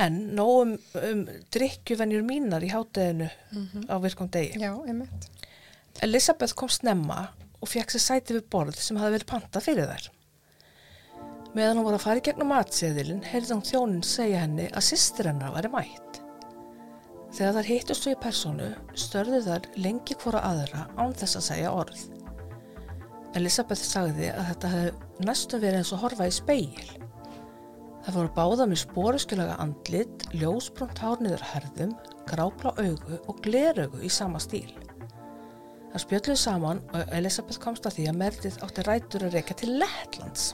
En 0.00 0.16
nógum 0.34 0.74
um 0.96 1.26
drikkjuvenjur 1.54 2.24
mínar 2.26 2.64
í 2.66 2.70
hátæðinu 2.72 3.28
á 3.86 3.96
virkum 4.02 4.30
degi. 4.32 4.58
Já. 4.58 4.72
Elisabeth 6.02 6.56
kom 6.56 6.70
snemma 6.72 7.28
og 7.60 7.68
fekk 7.68 7.92
sér 7.92 8.06
sæti 8.06 8.38
við 8.38 8.48
borð 8.50 8.80
sem 8.80 8.98
hafi 8.98 9.18
verið 9.18 9.28
pantað 9.28 9.66
fyrir 9.68 9.90
þær. 9.90 10.08
Meðan 11.54 11.80
hún 11.80 11.86
voru 11.86 11.98
að 11.98 12.04
fara 12.06 12.22
í 12.22 12.24
gegnum 12.24 12.52
matseðilin 12.54 13.24
heyrði 13.26 13.56
hún 13.56 13.66
þjónin 13.66 14.04
segja 14.06 14.44
henni 14.44 14.68
að 14.70 14.86
sýstir 14.86 15.28
hennar 15.30 15.54
væri 15.56 15.72
mætt. 15.74 16.19
Þegar 17.30 17.60
þær 17.60 17.68
hittust 17.68 18.08
í 18.10 18.16
personu 18.18 18.70
störðu 18.98 19.42
þær 19.44 19.68
lengi 19.78 20.16
hvora 20.18 20.42
aðra 20.48 20.86
án 20.98 21.14
þess 21.14 21.38
að 21.38 21.46
segja 21.46 21.74
orð. 21.74 22.00
Elisabeth 23.38 23.84
sagði 23.86 24.32
að 24.34 24.48
þetta 24.48 24.72
hefði 24.72 25.26
næstu 25.28 25.60
verið 25.62 25.78
eins 25.80 25.92
og 25.94 26.02
horfa 26.02 26.26
í 26.26 26.34
speil. 26.34 26.86
Það 28.00 28.16
voru 28.16 28.32
báða 28.34 28.66
með 28.66 28.80
spóruskilaga 28.82 29.58
andlit, 29.62 30.24
ljósbrúnt 30.34 30.98
hárniður 30.98 31.44
herðum, 31.52 31.92
grábla 32.26 32.72
augu 32.80 33.20
og 33.28 33.42
gleraugu 33.44 34.00
í 34.02 34.10
sama 34.10 34.40
stíl. 34.42 34.72
Það 35.92 36.04
spjöldluði 36.04 36.40
saman 36.40 36.82
og 36.94 37.14
Elisabeth 37.14 37.62
komst 37.62 37.86
að 37.86 37.98
því 37.98 38.08
að 38.10 38.18
Meredith 38.24 38.64
átti 38.66 38.86
rætur 38.86 39.26
að 39.28 39.38
reyka 39.38 39.56
til 39.58 39.76
Lettlands. 39.78 40.50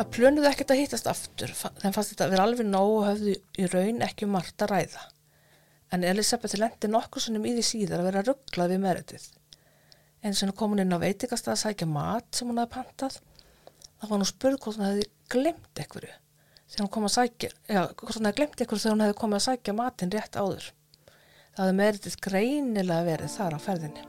Það 0.00 0.12
plönuðu 0.16 0.48
ekkert 0.48 0.70
að 0.72 0.78
hittast 0.80 1.08
aftur, 1.10 1.50
þeim 1.52 1.92
fannst 1.92 2.14
þetta 2.14 2.24
að 2.24 2.30
vera 2.32 2.44
alveg 2.48 2.64
nóg 2.64 2.90
og 2.94 3.02
höfðu 3.04 3.32
í 3.36 3.66
raun 3.68 3.98
ekki 4.06 4.24
um 4.24 4.30
margt 4.32 4.62
að 4.64 4.70
ræða. 4.70 5.00
En 5.92 6.06
Elisabeth 6.08 6.56
lendi 6.56 6.88
nokkur 6.88 7.20
sunnum 7.20 7.44
í 7.44 7.50
því 7.58 7.64
síðar 7.68 8.00
að 8.00 8.06
vera 8.08 8.22
rugglað 8.24 8.72
við. 8.72 9.26
En 10.24 10.32
sem 10.38 10.52
kom 10.56 10.72
hún 10.72 10.80
inn 10.86 10.96
á 10.96 11.04
veitikast 11.04 11.50
að 11.52 11.58
sækja 11.60 11.88
mat 11.90 12.32
sem 12.32 12.48
hún 12.48 12.62
hafði 12.62 12.72
pantað, 12.78 13.18
þá 14.00 14.06
var 14.06 14.14
hún 14.14 14.30
spurð 14.30 14.56
hvort 14.64 14.78
hún 14.80 14.86
hefði 14.86 15.04
glemt 15.34 15.82
einhverju. 15.84 16.14
Þegar 16.70 16.84
hún 16.86 16.92
kom 16.94 17.08
að 17.08 17.14
sækja, 17.18 17.50
já, 17.68 17.80
hvort 18.00 18.16
hún 18.16 18.28
hefði 18.30 18.38
glemt 18.38 18.64
einhverju 18.64 18.84
þegar 18.84 18.96
hún 18.96 19.04
hefði 19.04 19.18
komið 19.20 19.40
að 19.40 19.44
sækja 19.48 19.74
matin 19.82 20.14
rétt 20.14 20.38
áður. 20.40 20.70
Það 21.50 21.60
hefði 21.66 21.76
Meredith 21.82 22.22
greinilega 22.24 23.08
verið 23.10 23.34
þar 23.34 23.58
á 23.58 23.60
ferðinni. 23.66 24.06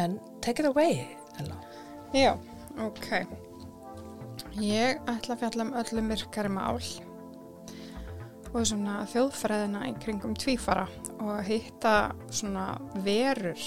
En 0.00 0.16
take 0.40 0.64
it 0.64 0.70
away, 0.72 1.04
Ella. 1.36 1.60
Já, 2.16 2.32
ok. 2.80 3.47
Ég 4.58 4.98
ætla 5.06 5.36
að 5.36 5.42
fjalla 5.44 5.64
um 5.68 5.76
öllu 5.78 6.02
myrkari 6.02 6.50
mál 6.50 6.80
og 8.48 8.64
svona 8.66 9.02
þjóðfræðina 9.12 9.84
í 9.86 9.92
kringum 10.02 10.32
tvífara 10.38 10.86
og 11.22 11.42
hitta 11.46 11.92
svona 12.32 12.72
verur. 13.04 13.60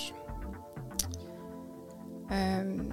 Um, 2.31 2.89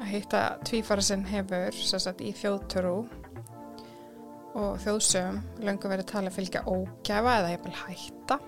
að 0.00 0.10
hitta 0.10 0.42
tvífara 0.68 1.04
sem 1.04 1.24
hefur 1.30 1.78
sagt, 1.84 2.20
í 2.20 2.34
þjóðtörú 2.36 2.96
og 4.54 4.76
þjóðsögum 4.84 5.40
löngu 5.64 5.90
verið 5.90 6.10
tala 6.12 6.32
fylgja 6.34 6.64
ógæfa 6.68 7.38
eða 7.40 7.54
hefur 7.54 7.80
hætta. 7.86 8.40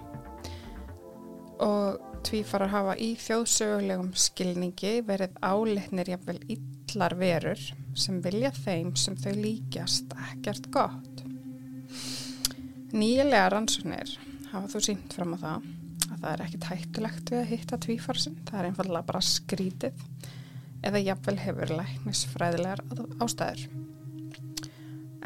Og 1.65 2.06
tvífarar 2.27 2.73
hafa 2.73 2.95
í 2.99 3.13
þjóðsögulegum 3.23 4.11
skilningi 4.19 4.95
verið 5.07 5.37
áleitnir 5.45 6.11
jafnvel 6.11 6.39
illar 6.51 7.15
verur 7.21 7.61
sem 7.97 8.19
vilja 8.25 8.51
þeim 8.57 8.93
sem 8.99 9.17
þau 9.21 9.33
líkjast 9.39 10.15
ekkert 10.31 10.67
gott. 10.75 11.23
Nýlega 12.97 13.49
rannsóknir 13.53 14.17
hafa 14.53 14.71
þú 14.73 14.83
sínt 14.89 15.15
fram 15.15 15.37
á 15.37 15.39
það 15.45 15.71
að 16.07 16.21
það 16.21 16.29
er 16.33 16.45
ekkit 16.47 16.69
hættulegt 16.71 17.33
við 17.33 17.41
að 17.41 17.51
hitta 17.53 17.81
tvífarsinn, 17.87 18.39
það 18.49 18.59
er 18.59 18.69
einfallega 18.71 19.09
bara 19.11 19.23
skrítið 19.25 20.05
eða 20.87 21.03
jafnvel 21.03 21.39
hefur 21.43 21.75
læknisfræðilegar 21.81 22.85
ástæður. 23.23 23.67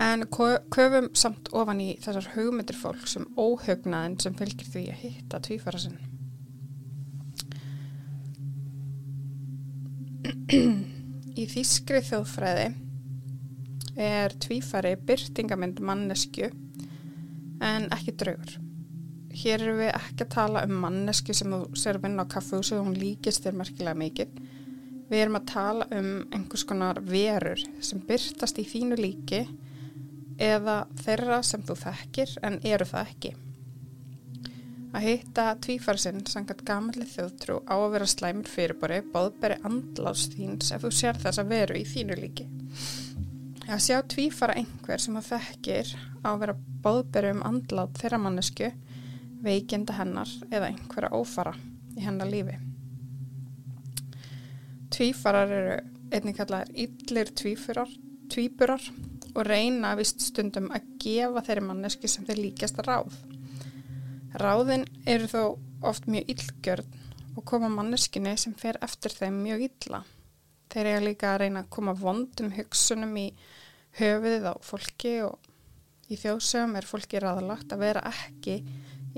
En 0.00 0.24
köfum 0.32 1.10
samt 1.12 1.50
ofan 1.52 1.82
í 1.84 1.90
þessar 2.00 2.30
hugmyndir 2.36 2.78
fólk 2.78 3.04
sem 3.10 3.26
óhugnaðin 3.36 4.16
sem 4.22 4.36
fylgir 4.36 4.68
því 4.72 4.86
að 4.92 5.04
hitta 5.04 5.42
tvífarsinn. 5.44 6.19
Í 10.50 11.44
þýskri 11.46 12.00
þjóðfræði 12.02 12.64
er 14.02 14.32
tvífari 14.42 14.96
byrtingamind 15.06 15.78
mannesku 15.84 16.48
en 17.62 17.86
ekki 17.94 18.16
draugur. 18.18 18.56
Hér 19.30 19.62
erum 19.62 19.78
við 19.78 19.92
ekki 19.92 20.24
að 20.24 20.32
tala 20.34 20.64
um 20.66 20.72
mannesku 20.82 21.36
sem 21.36 21.54
þú 21.54 21.78
ser 21.78 22.00
vinn 22.02 22.18
á 22.18 22.26
kaffúsu 22.26 22.80
og 22.80 22.88
hún 22.88 22.98
líkist 22.98 23.46
þér 23.46 23.60
merkilega 23.60 24.00
mikið. 24.00 24.40
Við 25.10 25.22
erum 25.22 25.38
að 25.38 25.46
tala 25.52 25.86
um 25.94 26.10
einhvers 26.34 26.66
konar 26.66 26.98
verur 27.06 27.62
sem 27.78 28.02
byrtast 28.08 28.58
í 28.58 28.66
þínu 28.72 28.98
líki 28.98 29.44
eða 30.40 30.80
þeirra 31.04 31.44
sem 31.46 31.62
þú 31.62 31.78
þekkir 31.84 32.34
en 32.42 32.58
eru 32.66 32.90
það 32.90 33.14
ekki. 33.14 33.34
Að 34.90 35.04
hitta 35.06 35.44
tvífarsinn 35.62 36.24
sangat 36.26 36.64
gamalli 36.66 37.04
þjóðtrú 37.06 37.60
á 37.62 37.74
að 37.78 37.92
vera 37.92 38.08
slæmur 38.10 38.48
fyrirbori 38.50 38.96
bóðberi 39.12 39.60
andlás 39.68 40.24
þíns 40.32 40.72
ef 40.74 40.82
þú 40.82 40.90
sér 40.98 41.20
þess 41.22 41.38
að 41.38 41.52
veru 41.54 41.76
í 41.78 41.84
þínu 41.86 42.16
líki. 42.18 42.46
Að 43.70 43.84
sjá 43.84 44.00
tvífara 44.10 44.56
einhver 44.58 44.98
sem 44.98 45.18
að 45.20 45.28
þekkir 45.30 45.92
á 46.26 46.28
að 46.32 46.40
vera 46.42 46.56
bóðberi 46.82 47.30
um 47.36 47.44
andlát 47.46 48.02
þeirra 48.02 48.18
mannesku, 48.24 48.72
veikinda 49.46 49.94
hennar 49.94 50.32
eða 50.50 50.72
einhverja 50.72 51.14
ófara 51.14 51.54
í 51.94 52.02
hennar 52.02 52.32
lífi. 52.32 52.58
Tvífarar 54.90 55.54
eru 55.54 55.78
einnig 56.10 56.34
kallaðir 56.34 56.74
illir 56.82 57.30
tvífurar, 57.38 57.94
tvíburar 58.32 58.82
og 59.36 59.44
reyna 59.46 59.94
vist 59.94 60.18
stundum 60.24 60.72
að 60.74 60.90
gefa 60.98 61.46
þeirri 61.46 61.68
mannesku 61.70 62.10
sem 62.10 62.26
þeir 62.26 62.48
líkjast 62.48 62.82
ráð. 62.82 63.14
Ráðin 64.38 64.84
eru 65.10 65.26
þó 65.26 65.42
oft 65.90 66.06
mjög 66.06 66.28
illgjörn 66.30 66.98
og 67.36 67.44
koma 67.48 67.70
manneskinni 67.72 68.36
sem 68.38 68.54
fer 68.58 68.78
eftir 68.84 69.14
þeim 69.16 69.40
mjög 69.42 69.64
illa. 69.66 70.02
Þeir 70.70 70.86
eiga 70.86 71.00
líka 71.02 71.32
að 71.32 71.40
reyna 71.42 71.64
að 71.64 71.72
koma 71.74 71.94
vondum 71.98 72.52
hugsunum 72.54 73.16
í 73.18 73.26
höfuðið 73.98 74.46
á 74.46 74.54
fólki 74.62 75.16
og 75.26 75.50
í 76.10 76.18
þjóðsögum 76.20 76.76
er 76.78 76.86
fólki 76.86 77.22
ráðalagt 77.22 77.74
að 77.74 77.84
vera 77.86 78.04
ekki 78.10 78.60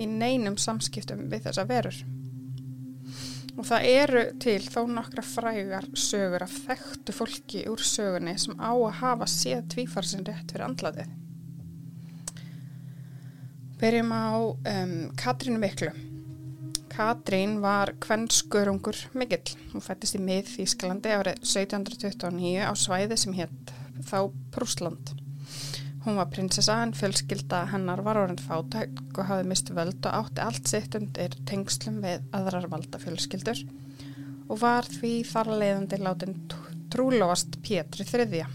í 0.01 0.09
neinum 0.09 0.57
samskiptum 0.61 1.27
við 1.29 1.49
þessa 1.49 1.67
verur. 1.69 1.99
Og 3.53 3.67
það 3.69 3.89
eru 3.91 4.23
til 4.41 4.61
þó 4.65 4.81
nokkra 4.89 5.25
frægar 5.29 5.91
sögur 5.93 6.47
af 6.47 6.55
þekktu 6.71 7.17
fólki 7.17 7.67
úr 7.69 7.85
sögunni 7.85 8.39
sem 8.41 8.57
á 8.57 8.73
að 8.73 9.03
hafa 9.03 9.29
séð 9.29 9.67
tvífarsinn 9.75 10.25
rétt 10.25 10.55
fyrir 10.55 10.71
andlatið. 10.71 11.13
Byrjum 13.83 14.13
á 14.15 14.31
um, 14.39 14.93
Katrínu 15.19 15.59
Miklu. 15.59 15.91
Katrín 16.87 17.57
var 17.59 17.91
kvennskörungur 17.99 18.95
mikill. 19.19 19.57
Hún 19.73 19.83
fættist 19.83 20.15
í 20.15 20.21
mið 20.23 20.53
Þýskalandi 20.53 21.11
árið 21.11 21.41
1729 21.43 22.63
á 22.63 22.71
svæði 22.79 23.17
sem 23.19 23.35
hétt 23.35 23.73
þá 24.07 24.31
Prúsland. 24.55 25.11
Hún 26.05 26.15
var 26.21 26.31
prinsessa 26.31 26.77
en 26.85 26.95
fjölskylda 26.95 27.65
hennar 27.73 28.05
var 28.07 28.21
orðin 28.23 28.39
fátæk 28.45 29.03
og 29.17 29.27
hafði 29.33 29.49
mistu 29.51 29.75
völd 29.75 29.99
og 29.99 30.15
átti 30.21 30.47
allt 30.47 30.71
sitt 30.71 30.95
undir 31.01 31.35
tengslum 31.51 31.99
við 32.07 32.23
aðrar 32.39 32.71
valda 32.71 33.03
fjölskyldur 33.03 33.65
og 34.47 34.63
var 34.63 34.87
því 34.87 35.13
þar 35.33 35.57
leiðandi 35.57 35.99
látin 36.05 36.39
trúlóast 36.95 37.59
Pétri 37.67 38.07
þriðja. 38.07 38.47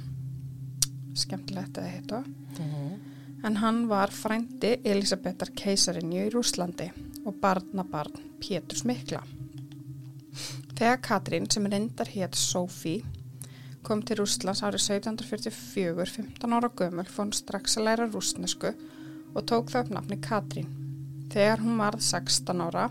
Skemmtilegt 1.20 1.84
að 1.84 1.92
heita. 1.98 2.24
Mm 2.24 2.72
-hmm. 2.72 2.87
En 3.46 3.60
hann 3.62 3.84
var 3.90 4.10
frændi 4.14 4.78
Elisabetar 4.88 5.52
keisarinju 5.58 6.26
í 6.26 6.32
Rúslandi 6.34 6.88
og 7.28 7.38
barnabarn 7.42 8.18
Pétur 8.42 8.80
Smikla. 8.80 9.22
Þegar 10.78 11.00
Katrín 11.02 11.48
sem 11.52 11.66
reyndar 11.70 12.10
hétt 12.14 12.38
Sofí 12.38 13.00
kom 13.88 14.02
til 14.04 14.20
Rúslands 14.20 14.64
árið 14.66 14.84
1744, 15.00 16.06
15 16.12 16.56
ára 16.58 16.70
gömul, 16.70 17.08
fór 17.08 17.32
strax 17.36 17.78
að 17.80 17.88
læra 17.88 18.10
rúsnesku 18.12 18.74
og 19.34 19.46
tók 19.48 19.72
það 19.72 19.86
upp 19.86 19.94
nafni 19.96 20.18
Katrín. 20.24 20.68
Þegar 21.32 21.64
hún 21.64 21.80
varð 21.80 22.04
16 22.04 22.66
ára, 22.68 22.90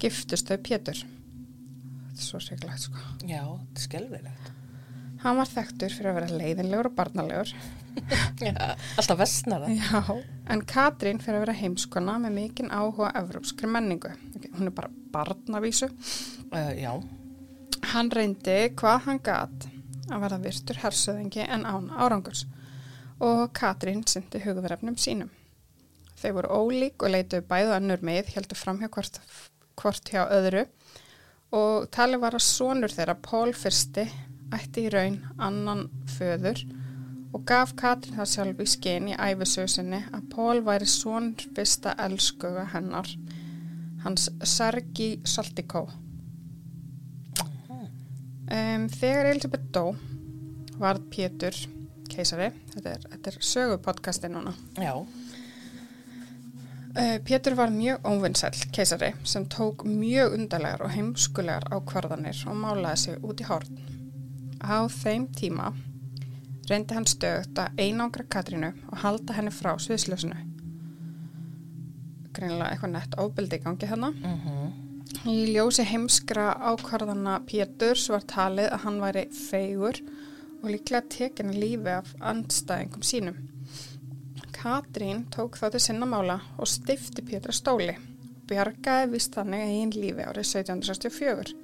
giftust 0.00 0.50
þau 0.50 0.60
Pétur. 0.68 1.00
Þetta 1.00 2.20
er 2.20 2.26
svo 2.26 2.40
sérglægt, 2.42 2.86
sko. 2.88 3.02
Já, 3.22 3.42
þetta 3.46 3.80
er 3.80 3.86
skelvilegt. 3.86 4.52
Hann 5.22 5.38
var 5.40 5.50
þekktur 5.50 5.94
fyrir 5.94 6.12
að 6.12 6.18
vera 6.20 6.38
leiðinlegur 6.40 6.88
og 6.90 6.96
barnalegur. 6.98 7.52
Já, 8.44 8.52
alltaf 8.98 9.18
vestnara. 9.18 9.70
Já, 9.74 10.02
en 10.52 10.62
Katrín 10.68 11.18
fyrir 11.22 11.40
að 11.40 11.46
vera 11.46 11.56
heimskona 11.58 12.18
með 12.22 12.36
mikinn 12.36 12.70
áhuga 12.70 13.10
evrópskri 13.18 13.70
menningu. 13.70 14.12
Okay, 14.36 14.52
hún 14.54 14.70
er 14.70 14.76
bara 14.76 14.92
barnavísu. 15.14 15.88
Uh, 16.52 16.70
já. 16.78 16.92
Hann 17.92 18.12
reyndi 18.14 18.60
hvað 18.78 19.02
hann 19.08 19.20
gatt 19.24 19.66
að 20.08 20.22
verða 20.22 20.38
virtur 20.44 20.78
hersöðingi 20.84 21.44
en 21.48 21.66
án 21.66 21.90
árangurs 21.90 22.46
og 23.18 23.50
Katrín 23.56 24.04
syndi 24.06 24.40
hugverfnum 24.44 24.96
sínum. 25.00 25.30
Þau 26.18 26.30
voru 26.38 26.62
ólík 26.62 27.02
og 27.02 27.12
leituð 27.14 27.44
bæðu 27.50 27.74
annur 27.74 28.02
með, 28.06 28.32
heldur 28.34 28.58
fram 28.58 28.78
hjá 28.82 28.90
hvort, 28.94 29.20
hvort 29.78 30.10
hjá 30.10 30.24
öðru 30.26 30.64
og 31.54 31.88
talið 31.94 32.22
var 32.22 32.36
að 32.36 32.44
sonur 32.46 32.92
þeirra 32.92 33.16
Pól 33.24 33.54
fyrsti 33.56 34.06
ætti 34.54 34.86
í 34.86 34.92
raun 34.92 35.20
annan 35.36 35.86
föður 36.16 36.64
og 37.36 37.44
gaf 37.48 37.74
Katrín 37.78 38.16
það 38.16 38.30
sjálf 38.32 38.60
í 38.62 38.66
skein 38.72 39.08
í 39.12 39.16
æfisauðsynni 39.16 40.00
að 40.16 40.28
Pól 40.32 40.62
væri 40.64 40.88
sonur 40.88 41.48
fyrsta 41.56 41.94
elskuga 42.06 42.64
hennar, 42.72 43.08
hans 44.04 44.28
Sergi 44.56 45.10
Saltikó. 45.28 45.88
Um, 48.48 48.86
þegar 48.88 49.28
Elisabeth 49.28 49.66
dó 49.76 49.90
varð 50.80 51.04
Pétur 51.12 51.56
keisari, 52.08 52.48
þetta 52.72 52.94
er, 52.94 53.02
þetta 53.12 53.30
er 53.30 53.42
sögupodcasti 53.44 54.30
núna. 54.32 54.54
Já. 54.80 54.94
Uh, 56.98 57.18
Pétur 57.28 57.58
var 57.58 57.68
mjög 57.74 58.08
óvinnsæl 58.08 58.56
keisari 58.72 59.12
sem 59.28 59.44
tók 59.52 59.84
mjög 59.84 60.38
undarlegar 60.38 60.86
og 60.86 60.94
heimskulegar 60.96 61.68
ákvarðanir 61.76 62.40
og 62.48 62.56
málaði 62.64 63.04
sig 63.04 63.20
út 63.20 63.44
í 63.44 63.50
hórn. 63.50 63.97
Á 64.64 64.88
þeim 64.90 65.28
tíma 65.34 65.72
reyndi 66.68 66.96
hann 66.96 67.08
stöðt 67.08 67.58
að 67.62 67.80
einangra 67.80 68.26
Katrínu 68.28 68.72
og 68.90 68.98
halda 69.04 69.36
henni 69.38 69.52
frá 69.54 69.72
sviðslösinu. 69.80 70.36
Greinilega 72.36 72.74
eitthvað 72.74 72.94
nett 72.94 73.16
ábyldi 73.18 73.62
gangi 73.64 73.88
þarna. 73.88 74.12
Mm 74.18 74.84
Í 75.26 75.48
ljósi 75.50 75.82
heimskra 75.88 76.52
ákvarðana 76.68 77.38
Péturs 77.48 78.04
var 78.12 78.26
talið 78.28 78.68
að 78.70 78.82
hann 78.84 78.98
væri 79.00 79.22
feigur 79.32 79.98
og 80.62 80.68
líklega 80.68 81.08
tekin 81.10 81.54
lífi 81.56 81.94
af 81.94 82.12
andstæðingum 82.20 83.02
sínum. 83.02 83.38
Katrín 84.54 85.24
tók 85.34 85.56
þá 85.58 85.70
til 85.72 85.80
sinna 85.80 86.06
mála 86.06 86.40
og 86.58 86.68
stifti 86.68 87.24
Pétur 87.24 87.56
stóli 87.56 87.96
og 87.96 88.44
bjargaði 88.50 89.10
vist 89.14 89.34
þannig 89.38 89.64
einn 89.64 89.96
lífi 89.96 90.26
árið 90.28 90.44
1764. 90.44 91.56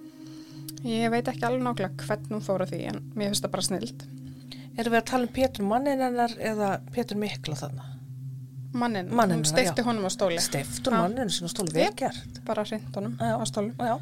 Ég 0.84 1.08
veit 1.10 1.28
ekki 1.30 1.46
alveg 1.48 1.62
nákvæmlega 1.64 2.06
hvernig 2.08 2.34
hún 2.34 2.44
fór 2.44 2.64
á 2.64 2.66
því 2.68 2.80
en 2.90 3.00
mér 3.16 3.30
finnst 3.30 3.46
það 3.46 3.52
bara 3.54 3.66
snild. 3.68 4.06
Erum 4.74 4.92
við 4.92 5.00
að 5.00 5.06
tala 5.10 5.26
um 5.28 5.32
Pétur 5.32 5.68
mannin 5.70 6.02
hennar 6.04 6.34
eða 6.42 6.70
Pétur 6.92 7.20
Mikla 7.20 7.56
þannig? 7.56 7.90
Mannin, 8.74 9.06
Manninn, 9.14 9.38
hún 9.38 9.46
stifti 9.46 9.80
já. 9.80 9.86
honum 9.86 10.04
á 10.04 10.10
stóli. 10.10 10.40
Stiftur 10.42 10.92
Já. 10.92 10.98
manninu 10.98 11.30
sinna 11.30 11.48
stólu 11.48 11.70
vel 11.72 11.92
gert. 11.94 12.40
Bara 12.44 12.64
hreint 12.66 12.96
honum 12.98 13.14
á 13.22 13.44
stólu. 13.46 13.70
Já. 13.78 14.00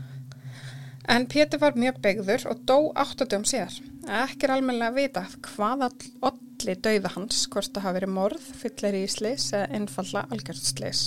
En 1.13 1.27
Pétur 1.27 1.61
var 1.61 1.77
mjög 1.77 1.99
begður 2.01 2.47
og 2.51 2.63
dó 2.67 2.79
80 2.97 3.37
um 3.37 3.45
síðar. 3.45 3.77
Ekki 4.23 4.49
er 4.49 4.55
almennilega 4.57 4.91
að 4.95 4.99
vita 4.99 5.25
hvað 5.51 5.85
allir 5.87 6.81
dauða 6.87 7.13
hans, 7.17 7.45
hvort 7.53 7.73
það 7.75 7.85
hafi 7.85 7.99
verið 8.01 8.15
morð, 8.17 8.49
fyllir 8.63 8.97
í 8.97 9.05
slis 9.13 9.51
eða 9.53 9.69
einfalla 9.77 10.25
algjörð 10.33 10.65
slis. 10.73 11.03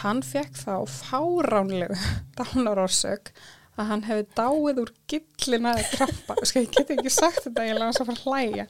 Hann 0.00 0.22
fekk 0.24 0.56
þá 0.56 0.74
fáránlegu 0.88 1.98
dánarorsök 2.38 3.34
að 3.80 3.90
hann 3.90 4.02
hefði 4.06 4.26
dáið 4.38 4.80
úr 4.84 4.92
gillina 5.10 5.74
eða 5.76 5.90
krampa. 5.96 6.36
Sko, 6.44 6.62
ég 6.64 6.74
get 6.76 6.92
ekki 6.96 7.12
sagt 7.12 7.44
þetta, 7.46 7.66
ég 7.68 7.80
hans 7.80 8.00
að 8.02 8.10
fara 8.10 8.20
að 8.20 8.26
hlæja. 8.28 8.66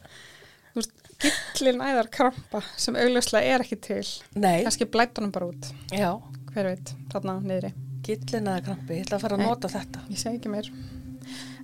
Veist, 0.76 0.92
gillin 1.58 1.82
æðar 1.82 2.08
krampa 2.14 2.62
sem 2.78 2.96
augljóslega 2.96 3.56
er 3.56 3.64
ekki 3.64 3.78
til. 3.82 4.04
Nei. 4.38 4.62
Kannski 4.64 4.86
blætt 4.90 5.18
honum 5.18 5.32
bara 5.34 5.50
út, 5.50 5.70
Já. 5.90 6.12
hver 6.54 6.70
veit, 6.70 6.94
þarna 7.12 7.40
niðri. 7.42 7.72
Gillin 8.06 8.48
eða 8.52 8.64
krampi. 8.70 8.96
Ég 9.00 9.06
ætla 9.08 9.18
að 9.18 9.26
fara 9.26 9.36
að 9.36 9.42
Nei. 9.42 9.48
nota 9.50 9.70
þetta. 9.74 10.04
Ég 10.08 10.22
segi 10.22 10.38
ekki 10.40 10.52
meir. 10.54 10.70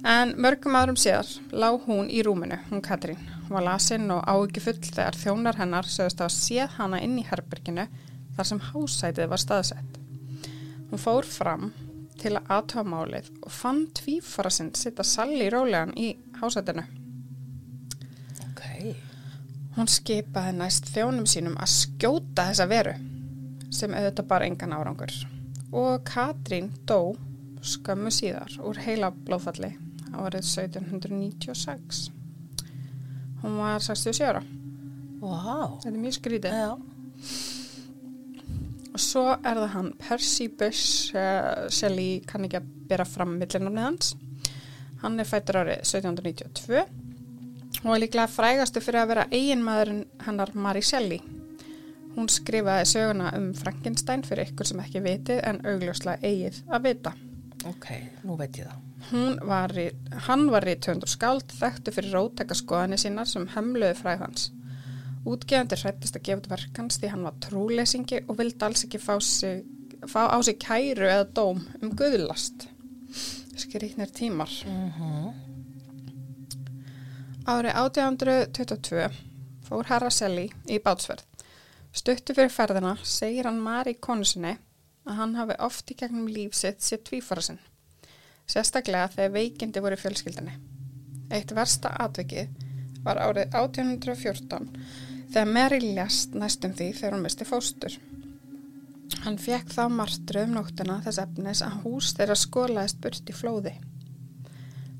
En 0.06 0.34
mörgum 0.38 0.76
árum 0.78 0.98
síðar 1.00 1.26
lág 1.56 1.86
hún 1.86 2.10
í 2.12 2.20
rúminu, 2.22 2.58
hún 2.68 2.82
Katrín. 2.84 3.18
Hún 3.46 3.56
var 3.56 3.64
lasinn 3.66 4.10
og 4.14 4.26
áekki 4.28 4.62
full 4.62 4.76
þegar 4.84 5.16
þjónar 5.18 5.58
hennar 5.62 5.88
sögust 5.90 6.20
að 6.22 6.34
séð 6.34 6.76
hana 6.76 7.00
inn 7.02 7.16
í 7.18 7.24
herberginu 7.26 7.86
þar 8.36 8.50
sem 8.50 8.60
hásætið 8.68 9.30
var 9.32 9.42
staðsett. 9.42 9.98
Hún 10.90 11.02
fór 11.02 11.26
fram 11.26 11.72
til 12.26 12.34
að 12.34 12.48
aðtöfa 12.56 12.82
málið 12.90 13.28
og 13.46 13.52
fann 13.54 13.84
tvífara 13.94 14.50
sinn 14.50 14.72
sitta 14.74 15.04
salli 15.06 15.46
rólegan 15.52 15.92
í 15.94 16.08
hásætinu. 16.40 16.82
Ok. 18.48 18.62
Hún 19.76 19.90
skipaði 19.92 20.56
næst 20.58 20.90
þjónum 20.90 21.28
sínum 21.30 21.54
að 21.62 21.70
skjóta 21.76 22.48
þessa 22.50 22.66
veru 22.70 22.96
sem 23.70 23.94
auðvitað 23.94 24.30
bara 24.32 24.48
engan 24.50 24.74
árangur. 24.74 25.14
Og 25.76 26.02
Katrín 26.08 26.72
dó 26.88 27.14
skömmu 27.66 28.10
síðar 28.14 28.58
úr 28.66 28.78
heila 28.82 29.12
blóðfalli 29.14 29.76
árið 30.16 30.46
1796. 30.48 32.06
Hún 33.42 33.60
var 33.60 33.84
67 33.84 34.26
ára. 34.26 34.42
Vá. 35.20 35.78
Þetta 35.78 35.92
er 35.92 36.00
mjög 36.00 36.18
skrítið. 36.18 36.56
Já. 36.56 37.55
Og 38.96 39.00
svo 39.04 39.26
er 39.34 39.58
það 39.60 39.72
hann 39.74 39.88
Percy 40.00 40.46
Bush 40.48 41.12
uh, 41.12 41.66
Shelley 41.68 42.22
kann 42.24 42.46
ekki 42.46 42.56
að 42.62 42.70
bera 42.88 43.04
fram 43.04 43.34
millinamni 43.36 43.82
hans. 43.84 44.14
Hann 45.02 45.20
er 45.20 45.28
fættur 45.28 45.58
árið 45.60 45.82
1792 45.82 46.86
og 47.82 47.90
er 47.92 48.00
líklega 48.00 48.30
frægastu 48.32 48.80
fyrir 48.80 49.02
að 49.02 49.10
vera 49.10 49.26
eiginmaðurinn 49.28 50.06
hennar 50.24 50.54
Mary 50.56 50.80
Shelley. 50.80 51.20
Hún 52.16 52.32
skrifaði 52.32 52.88
söguna 52.88 53.34
um 53.36 53.50
Frankenstein 53.58 54.24
fyrir 54.24 54.48
ykkur 54.48 54.70
sem 54.70 54.80
ekki 54.80 55.04
vitið 55.04 55.44
en 55.44 55.60
augljóslega 55.68 56.24
eigið 56.24 56.62
að 56.72 56.88
vita. 56.88 57.12
Ok, 57.68 57.90
nú 58.24 58.40
veit 58.40 58.56
ég 58.62 58.70
það. 58.70 58.80
Var 59.44 59.76
í, 59.76 59.90
hann 60.30 60.48
var 60.56 60.64
í 60.64 60.78
töndur 60.80 61.12
skáld 61.12 61.52
þekktu 61.60 61.92
fyrir 61.98 62.16
rótækaskoðanir 62.16 63.04
sínar 63.04 63.28
sem 63.28 63.44
hömluði 63.52 63.92
fræð 64.00 64.24
hans. 64.24 64.48
Útgeðandi 65.26 65.74
hrættist 65.80 66.16
að 66.18 66.22
gefa 66.28 66.38
út 66.38 66.50
verk 66.52 66.78
hans 66.78 67.00
því 67.02 67.08
hann 67.10 67.24
var 67.26 67.38
trúlesingi 67.42 68.20
og 68.28 68.36
vildi 68.38 68.62
alls 68.62 68.84
ekki 68.86 69.00
fá, 69.02 69.16
sig, 69.18 69.64
fá 70.06 70.30
á 70.30 70.38
sig 70.46 70.58
kæru 70.62 71.08
eða 71.10 71.24
dóm 71.34 71.64
um 71.80 71.94
guðlast. 71.98 72.68
Skrýtnir 73.58 74.12
tímar. 74.14 74.52
Árið 77.46 77.72
1822 77.74 79.08
fór 79.66 79.88
Herra 79.90 80.12
Selli 80.14 80.46
í 80.70 80.78
bátsverð. 80.82 81.24
Stuttu 81.96 82.36
fyrir 82.36 82.52
ferðina 82.52 82.94
segir 83.02 83.48
hann 83.48 83.58
Mari 83.62 83.96
konusinni 83.98 84.54
að 85.06 85.18
hann 85.20 85.34
hafi 85.38 85.58
oft 85.66 85.90
í 85.90 85.96
gegnum 85.98 86.28
líf 86.30 86.54
sitt 86.54 86.86
sér 86.86 87.02
tvífara 87.02 87.42
sinn. 87.42 87.58
Sérstaklega 88.46 89.10
þegar 89.14 89.34
veikindi 89.40 89.82
voru 89.82 89.98
fjölskyldinni. 89.98 90.54
Eitt 91.34 91.50
versta 91.56 91.90
atvikið 92.04 92.52
var 93.06 93.18
árið 93.22 93.54
1814 93.54 95.15
þegar 95.32 95.50
Mary 95.52 95.80
lest 95.96 96.36
næstum 96.38 96.74
því 96.76 96.92
þegar 96.98 97.16
hún 97.16 97.26
misti 97.26 97.46
fóstur. 97.48 97.96
Hann 99.22 99.38
fekk 99.42 99.70
þá 99.74 99.84
martru 99.90 100.42
um 100.46 100.56
nóttina 100.56 100.98
þess 101.04 101.22
efnis 101.22 101.62
að 101.66 101.78
hús 101.84 102.12
þeirra 102.16 102.36
skolaðist 102.38 103.00
burt 103.02 103.30
í 103.30 103.36
flóði. 103.36 103.72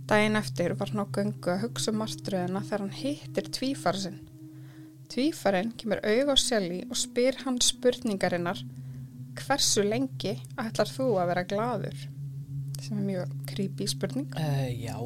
Dæin 0.06 0.38
eftir 0.38 0.76
var 0.78 0.92
hann 0.92 1.02
á 1.02 1.14
göngu 1.14 1.50
að 1.50 1.62
hugsa 1.64 1.92
um 1.92 2.00
martruðina 2.02 2.62
þegar 2.62 2.84
hann 2.84 2.96
hittir 3.00 3.50
tvífara 3.56 4.02
sinn. 4.04 4.20
Tvífarin 5.10 5.72
kemur 5.78 6.02
auð 6.02 6.32
á 6.34 6.36
selji 6.38 6.80
og 6.90 6.98
spyr 6.98 7.38
hann 7.44 7.58
spurningarinnar 7.62 8.62
hversu 9.36 9.84
lengi 9.86 10.36
ætlar 10.58 10.90
þú 10.90 11.12
að 11.20 11.30
vera 11.32 11.46
gladur? 11.50 12.02
Sem 12.82 12.98
er 12.98 13.06
mjög 13.06 13.36
creepy 13.50 13.86
spurning. 13.90 14.30
Uh, 14.38 14.66
já, 14.74 14.96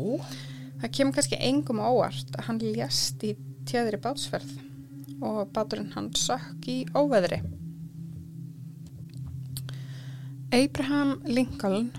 Það 0.81 0.93
kemur 0.97 1.17
kannski 1.17 1.39
engum 1.45 1.81
á 1.85 1.93
óvart 1.93 2.37
að 2.39 2.47
hann 2.47 2.61
lést 2.65 3.25
í 3.27 3.35
tjöðri 3.69 4.01
bátsferð 4.01 4.53
og 5.21 5.51
báturinn 5.55 5.93
hann 5.95 6.11
sökk 6.17 6.69
í 6.71 6.77
óveðri. 6.97 7.41
Abraham 10.51 11.21
Lincoln 11.31 11.91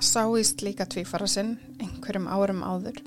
sá 0.00 0.22
í 0.32 0.44
slíka 0.46 0.86
tvífara 0.88 1.26
sinn 1.28 1.58
einhverjum 1.82 2.30
árum 2.32 2.62
áður 2.64 3.02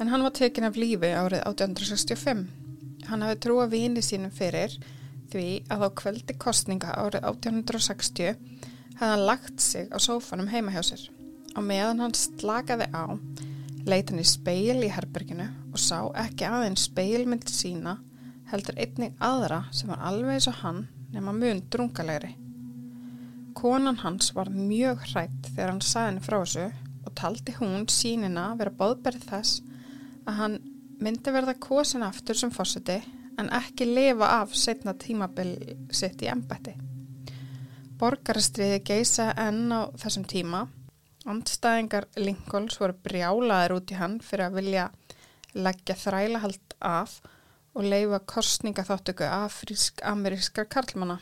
en 0.00 0.08
hann 0.08 0.24
var 0.24 0.32
tekin 0.38 0.64
af 0.64 0.78
lífi 0.80 1.10
árið 1.12 1.42
1865. 1.44 2.46
Hann 3.10 3.24
hafi 3.26 3.40
trúa 3.44 3.66
vini 3.68 4.02
sínum 4.02 4.32
fyrir 4.32 4.78
því 5.32 5.46
að 5.72 5.84
á 5.84 5.88
kvöldi 6.00 6.36
kostninga 6.40 6.94
árið 6.96 7.26
1860 7.28 8.32
hefði 8.96 9.10
hann 9.10 9.26
lagt 9.28 9.60
sig 9.60 9.90
á 9.92 9.98
sófanum 10.00 10.48
heima 10.48 10.72
hjá 10.72 10.82
sér. 10.86 11.04
Á 11.52 11.60
meðan 11.60 12.00
hann 12.00 12.16
slakaði 12.16 12.88
á 12.96 13.04
leit 13.84 14.10
hann 14.10 14.22
í 14.22 14.26
speil 14.26 14.80
í 14.86 14.90
herberginu 14.94 15.48
og 15.72 15.80
sá 15.80 15.98
ekki 16.22 16.46
aðeins 16.48 16.86
speilmynd 16.88 17.50
sína 17.50 17.98
heldur 18.52 18.78
einnig 18.80 19.16
aðra 19.22 19.64
sem 19.74 19.90
var 19.92 20.02
alveg 20.08 20.36
eins 20.36 20.48
og 20.50 20.58
hann 20.62 20.82
nema 21.12 21.34
mun 21.36 21.62
drungalegri. 21.72 22.34
Konan 23.56 24.00
hans 24.00 24.32
var 24.36 24.50
mjög 24.52 25.02
hrætt 25.10 25.48
þegar 25.50 25.72
hann 25.74 25.84
sagði 25.84 26.10
henni 26.10 26.24
frá 26.26 26.38
þessu 26.40 26.66
og 27.02 27.14
taldi 27.18 27.56
hún 27.58 27.88
sínina 27.92 28.46
vera 28.60 28.72
bóðberð 28.78 29.26
þess 29.28 29.62
að 30.26 30.38
hann 30.38 30.60
myndi 31.02 31.34
verða 31.34 31.56
kosin 31.60 32.06
aftur 32.06 32.38
sem 32.38 32.52
fórseti 32.54 33.00
en 33.40 33.50
ekki 33.56 33.88
lifa 33.88 34.28
af 34.42 34.54
setna 34.56 34.94
tímabil 34.94 35.56
sitt 35.90 36.22
í 36.22 36.30
embætti. 36.30 36.76
Borgarastriði 37.98 38.80
geisa 38.86 39.32
enn 39.38 39.72
á 39.72 39.88
þessum 39.98 40.24
tíma 40.28 40.66
Andstæðingar 41.22 42.08
Lincolns 42.18 42.80
voru 42.80 42.96
brjálaðir 43.04 43.76
út 43.76 43.92
í 43.94 43.98
hann 43.98 44.16
fyrir 44.24 44.48
að 44.48 44.56
vilja 44.58 44.86
leggja 45.54 45.94
þrælahald 45.98 46.74
af 46.82 47.20
og 47.72 47.86
leifa 47.88 48.20
kostningaþáttöku 48.28 49.24
afrísk-amerískar 49.28 50.68
karlmanna. 50.68 51.18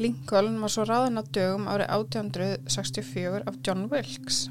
Lincoln 0.00 0.60
var 0.62 0.72
svo 0.72 0.86
ráðin 0.88 1.20
að 1.20 1.32
dögum 1.36 1.66
árið 1.68 1.90
1864 1.92 3.42
af 3.50 3.58
John 3.66 3.88
Wilkes 3.90 4.46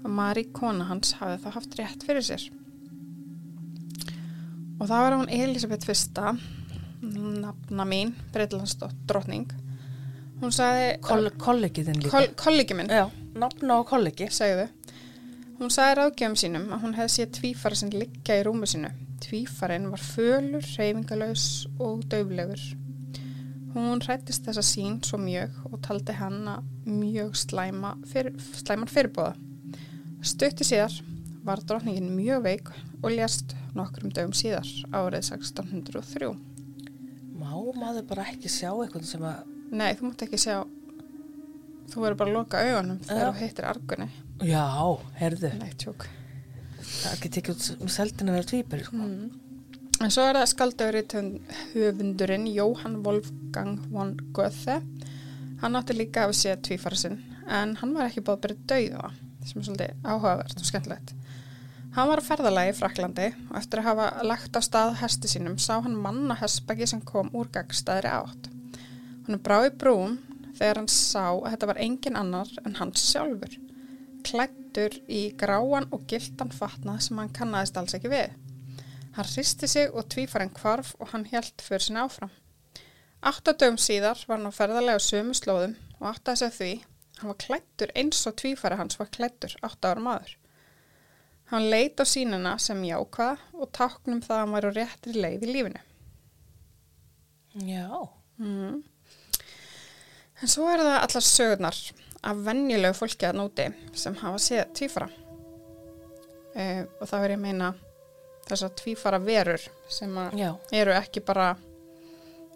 og 0.00 0.10
Mari 0.16 0.46
kona 0.56 0.86
hans 0.88 1.12
hafði 1.20 1.42
það 1.44 1.56
haft 1.58 1.76
rétt 1.78 2.06
fyrir 2.08 2.24
sér. 2.24 2.46
Og 4.80 4.88
það 4.88 5.02
var 5.04 5.16
hún 5.18 5.32
Elisabeth 5.36 5.92
I, 5.92 6.32
nafna 7.44 7.84
mín, 7.88 8.14
Breitlandsdrottning. 8.32 9.50
Hún 10.40 10.54
sagði... 10.56 10.94
Koll, 11.04 11.28
kollegiðin 11.36 12.00
líka. 12.00 12.14
Kol, 12.14 12.30
kollegi 12.40 12.76
minn, 12.78 12.88
Já, 12.88 13.04
nafna 13.36 13.80
og 13.82 13.90
kollegi. 13.92 14.30
segðu. 14.32 14.70
Hún 15.60 15.68
sagði 15.68 15.96
ráðgjöfum 15.98 16.36
sínum 16.40 16.70
að 16.72 16.84
hún 16.86 16.94
hefði 16.96 17.12
séð 17.12 17.32
tvífara 17.36 17.76
sem 17.76 17.90
liggja 17.92 18.38
í 18.40 18.44
rúmu 18.46 18.64
sínu. 18.70 18.88
Tvífarin 19.20 19.90
var 19.92 20.00
fölur, 20.00 20.64
reyfingalös 20.64 21.42
og 21.76 22.06
döflegur. 22.08 22.62
Hún 23.74 24.00
hrættist 24.00 24.48
þessa 24.48 24.64
sín 24.64 24.96
svo 25.04 25.20
mjög 25.20 25.58
og 25.68 25.82
taldi 25.84 26.14
hann 26.16 26.48
að 26.48 26.70
mjög 26.88 27.36
slæma 27.42 27.90
fyr, 28.08 28.30
slæman 28.56 28.88
fyrirbóða. 28.88 29.34
Stutti 30.24 30.64
síðar 30.64 30.96
var 31.44 31.60
drottningin 31.68 32.08
mjög 32.16 32.40
veik 32.48 32.72
og 33.02 33.12
lést 33.12 33.52
nokkrum 33.76 34.16
dögum 34.16 34.32
síðar 34.32 34.64
árið 34.96 35.28
1603. 35.28 36.32
Má 37.36 37.52
maður 37.76 38.08
bara 38.08 38.30
ekki 38.32 38.48
sjá 38.48 38.70
eitthvað 38.72 39.10
sem 39.12 39.28
að, 39.28 39.44
Nei, 39.76 39.92
þú 39.92 40.08
mátt 40.08 40.24
ekki 40.24 40.40
sjá, 40.40 40.62
þú 41.90 42.04
verður 42.04 42.18
bara 42.22 42.30
að 42.32 42.36
loka 42.38 42.62
augunum 42.64 42.98
þegar 43.06 43.30
þú 43.34 43.42
hittir 43.44 43.68
argunni. 43.70 44.08
já, 44.46 44.64
herðu, 45.20 45.52
Nei, 45.60 45.70
tjók. 45.76 46.06
það 46.80 47.12
er 47.12 47.28
ekki 47.40 47.54
út 47.54 47.90
seldin 47.92 48.30
að 48.32 48.38
vera 48.38 48.50
tvíberi, 48.52 48.84
sko. 48.88 49.06
En 50.00 50.08
svo 50.14 50.22
er 50.24 50.38
það 50.40 50.50
skaldauðri 50.54 51.02
höfundurinn 51.74 52.46
Jóhann 52.48 53.02
Wolfgang 53.04 53.74
von 53.92 54.14
Goethe. 54.32 54.78
Hann 55.60 55.76
átti 55.76 55.92
líka 55.98 56.24
af 56.24 56.30
að 56.32 56.38
sé 56.40 56.54
tvífara 56.56 56.96
sinn, 56.96 57.18
en 57.46 57.74
hann 57.76 57.92
var 57.94 58.08
ekki 58.08 58.22
báð 58.24 58.40
byrja 58.46 58.64
dauða, 58.72 59.10
sem 59.44 59.60
er 59.60 59.66
svolítið 59.68 60.06
áhugavert 60.08 60.56
og 60.62 60.64
skemmtilegt. 60.70 61.12
Hann 61.92 62.08
var 62.08 62.22
ferðalagi 62.22 62.70
í 62.70 62.78
Fraklandi 62.78 63.26
og 63.50 63.56
eftir 63.58 63.80
að 63.82 63.88
hafa 63.90 64.06
lagt 64.24 64.56
á 64.56 64.60
stað 64.62 64.92
hesti 65.02 65.28
sínum 65.28 65.56
sá 65.58 65.80
hann 65.82 65.96
manna 65.98 66.36
hestbæki 66.38 66.86
sem 66.86 67.00
kom 67.02 67.28
úr 67.34 67.48
gagstæðri 67.52 68.12
átt. 68.14 68.46
Hann 69.26 69.40
brá 69.42 69.58
í 69.66 69.72
brúm 69.74 70.16
þegar 70.60 70.80
hann 70.82 70.90
sá 70.92 71.22
að 71.32 71.46
þetta 71.54 71.68
var 71.70 71.80
engin 71.80 72.18
annar 72.20 72.50
en 72.66 72.76
hans 72.76 73.02
sjálfur, 73.08 73.54
klættur 74.28 74.98
í 75.08 75.22
gráan 75.40 75.88
og 75.90 76.04
gildan 76.10 76.52
fatnað 76.52 77.00
sem 77.06 77.18
hann 77.22 77.32
kannaðist 77.36 77.78
alls 77.80 77.96
ekki 77.96 78.12
við. 78.12 78.34
Hann 79.16 79.30
hristi 79.32 79.66
sig 79.72 79.88
og 79.96 80.06
tvífarinn 80.12 80.52
kvarf 80.54 80.92
og 81.00 81.10
hann 81.14 81.24
hjælt 81.32 81.64
fyrir 81.64 81.82
sinni 81.86 82.02
áfram. 82.04 82.30
Áttadögum 83.24 83.80
síðar 83.80 84.20
var 84.28 84.38
hann 84.38 84.52
á 84.52 84.54
ferðarlega 84.54 85.00
sömu 85.02 85.34
slóðum 85.36 85.74
og 85.98 86.06
áttaði 86.12 86.42
sig 86.42 86.52
því 86.58 86.70
hann 87.20 87.32
var 87.32 87.40
klættur 87.42 87.90
eins 87.96 88.20
og 88.28 88.36
tvífari 88.40 88.78
hans 88.80 89.00
var 89.00 89.10
klættur 89.16 89.56
átta 89.66 89.90
ára 89.94 90.04
maður. 90.04 90.36
Hann 91.50 91.66
leit 91.72 91.98
á 92.00 92.04
sínuna 92.06 92.54
sem 92.62 92.78
jákvað 92.86 93.40
og 93.58 93.72
táknum 93.76 94.20
það 94.22 94.36
að 94.36 94.44
hann 94.44 94.54
væri 94.54 94.70
á 94.70 94.78
réttri 94.78 95.16
leið 95.16 95.48
í 95.48 95.52
lífinu. 95.56 95.82
Já, 97.66 97.88
Mm. 98.40 98.84
En 100.40 100.48
svo 100.48 100.68
er 100.72 100.80
það 100.80 100.96
allar 100.98 101.26
sögurnar 101.26 101.78
af 102.30 102.44
venjulegu 102.46 102.96
fólki 102.96 103.28
að 103.28 103.38
nóti 103.40 103.66
sem 103.96 104.16
hafa 104.22 104.40
séð 104.40 104.64
tvífara. 104.76 105.08
Uh, 106.50 106.82
og 106.98 107.06
það 107.06 107.24
er 107.24 107.34
ég 107.34 107.38
að 107.38 107.44
meina 107.44 107.74
þessar 108.48 108.72
tvífara 108.80 109.20
verur 109.22 109.66
sem 109.92 110.16
að 110.18 110.40
eru 110.74 110.94
ekki 110.96 111.22
bara 111.24 111.52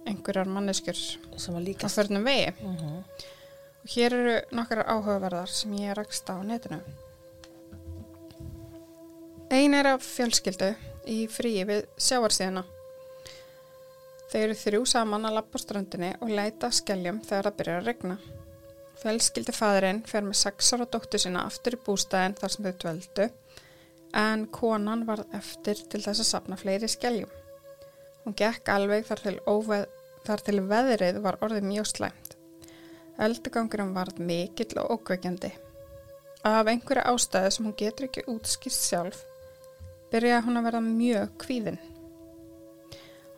einhverjar 0.05 0.51
manneskjur 0.51 0.99
sem 1.37 1.55
að 1.57 1.64
líka. 1.68 1.88
förnum 1.88 2.25
vegi. 2.25 2.53
Mm 2.61 2.77
Og 3.85 3.90
hér 3.90 4.14
eru 4.16 4.37
nokkar 4.57 4.81
áhugaverðar 4.88 5.49
sem 5.49 5.73
ég 5.73 5.94
rakst 5.94 6.31
á 6.33 6.40
netinu. 6.42 6.81
Ein 9.51 9.75
er 9.75 9.87
af 9.87 10.03
fjölskyldu 10.03 10.75
í 11.07 11.27
fríi 11.29 11.64
við 11.68 11.85
sjáarsíðuna. 11.99 12.64
Þau 14.35 14.40
eru 14.42 14.55
þrjú 14.59 14.79
saman 14.90 15.29
að 15.29 15.37
lappa 15.37 15.61
á 15.62 15.62
ströndinni 15.62 16.09
og 16.18 16.31
leita 16.35 16.66
að 16.66 16.81
skeljum 16.81 17.20
þegar 17.23 17.47
það 17.47 17.59
byrjar 17.61 17.77
að 17.79 17.85
regna. 17.87 18.14
Fjölskyldi 18.99 19.53
fæðurinn 19.55 20.01
fer 20.11 20.25
með 20.27 20.38
sex 20.40 20.70
ára 20.75 20.87
dóttur 20.90 21.23
sína 21.23 21.44
aftur 21.47 21.77
í 21.77 21.79
bústæðin 21.87 22.35
þar 22.40 22.53
sem 22.55 22.66
þau 22.66 22.73
dvöldu 22.83 23.27
en 24.18 24.42
konan 24.59 25.05
var 25.07 25.23
eftir 25.38 25.79
til 25.87 26.01
þess 26.03 26.25
að 26.25 26.29
sapna 26.33 26.59
fleiri 26.59 26.90
skeljum. 26.90 27.31
Hún 28.25 28.35
gekk 28.40 28.73
alveg 28.75 29.07
þar 29.07 29.23
til, 29.23 29.37
óveð, 29.47 29.85
þar 30.27 30.42
til 30.49 30.57
veðrið 30.73 31.20
var 31.23 31.38
orðið 31.38 31.68
mjög 31.68 31.90
slæmt. 31.92 32.35
Eldugangurum 33.23 33.92
varð 33.94 34.18
mikill 34.18 34.81
og 34.83 34.97
ókveikjandi. 34.97 35.53
Af 36.42 36.73
einhverja 36.73 37.07
ástæðu 37.12 37.53
sem 37.55 37.68
hún 37.68 37.77
getur 37.79 38.09
ekki 38.09 38.27
útskýrt 38.35 38.81
sjálf, 38.81 39.23
byrjaði 40.11 40.47
hún 40.49 40.59
að 40.59 40.66
verða 40.73 40.83
mjög 40.88 41.38
kvíðin. 41.44 41.79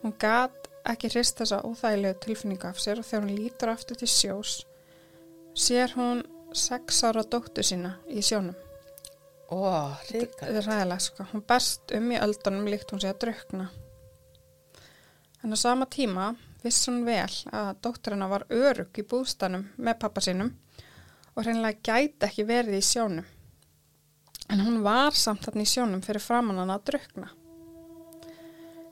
Hún 0.01 0.17
gat 0.17 0.66
ekki 0.91 1.11
hrist 1.13 1.39
þessa 1.41 1.63
óþægilegu 1.67 2.19
tilfinningu 2.23 2.69
af 2.69 2.81
sér 2.81 3.01
og 3.01 3.07
þegar 3.07 3.25
hún 3.25 3.37
lítur 3.37 3.73
aftur 3.73 3.99
til 3.99 4.09
sjós 4.11 4.61
sér 5.57 5.93
hún 5.97 6.23
sex 6.53 7.03
ára 7.03 7.23
dóttu 7.25 7.63
sína 7.65 7.97
í 8.07 8.21
sjónum. 8.21 8.55
Ó, 9.49 9.57
ríka. 10.11 10.43
Þetta 10.43 10.59
er 10.59 10.67
ræðilega 10.67 11.03
sko. 11.03 11.25
Hún 11.31 11.43
berst 11.47 11.93
um 11.95 12.11
í 12.11 12.19
öldunum 12.19 12.67
líkt 12.67 12.91
hún 12.91 13.01
sé 13.01 13.11
að 13.11 13.21
drukna. 13.23 13.69
En 15.43 15.55
á 15.55 15.57
sama 15.57 15.87
tíma 15.89 16.33
viss 16.63 16.87
hún 16.89 17.03
vel 17.07 17.31
að 17.53 17.73
dóttur 17.85 18.15
hennar 18.15 18.31
var 18.33 18.45
örug 18.49 18.99
í 18.99 19.05
bústanum 19.07 19.67
með 19.77 19.99
pappa 20.03 20.23
sínum 20.25 20.51
og 21.35 21.45
hreinlega 21.45 21.83
gæti 21.85 22.27
ekki 22.27 22.47
verið 22.49 22.79
í 22.79 22.85
sjónum. 22.85 23.27
En 24.51 24.63
hún 24.63 24.81
var 24.83 25.15
samt 25.15 25.45
þarna 25.45 25.65
í 25.65 25.69
sjónum 25.69 26.03
fyrir 26.05 26.23
framann 26.23 26.59
hann 26.61 26.73
að 26.73 26.85
drukna. 26.91 27.31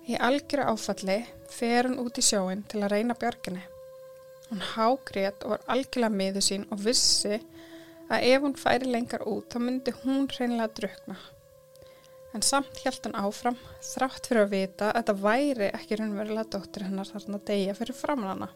Í 0.06 0.18
algjöru 0.22 0.68
áfalli 0.70 1.22
fer 1.50 1.88
hún 1.88 2.02
út 2.04 2.20
í 2.22 2.24
sjóin 2.26 2.62
til 2.70 2.84
að 2.84 2.92
reyna 2.94 3.16
björginni. 3.18 3.64
Hún 4.52 4.62
hágrét 4.76 5.46
og 5.46 5.56
var 5.56 5.64
algjörlega 5.74 6.14
miður 6.14 6.46
sín 6.46 6.68
og 6.70 6.84
vissi 6.86 7.40
að 8.14 8.28
ef 8.28 8.44
hún 8.44 8.54
færi 8.60 8.92
lengar 8.92 9.26
út 9.26 9.50
þá 9.50 9.64
myndi 9.64 9.96
hún 10.04 10.28
hreinlega 10.30 10.76
drukna. 10.78 11.18
En 12.38 12.46
samt 12.46 12.84
hjælt 12.84 13.08
hann 13.08 13.18
áfram 13.18 13.58
þrátt 13.82 14.30
fyrir 14.30 14.44
að 14.44 14.54
vita 14.54 14.92
að 14.92 15.00
þetta 15.00 15.18
væri 15.24 15.72
ekki 15.72 15.98
raunverulega 15.98 16.52
dóttir 16.54 16.86
hennar 16.86 17.10
þarna 17.10 17.40
að 17.40 17.50
deyja 17.50 17.76
fyrir 17.80 17.98
framann 17.98 18.34
hana. 18.36 18.52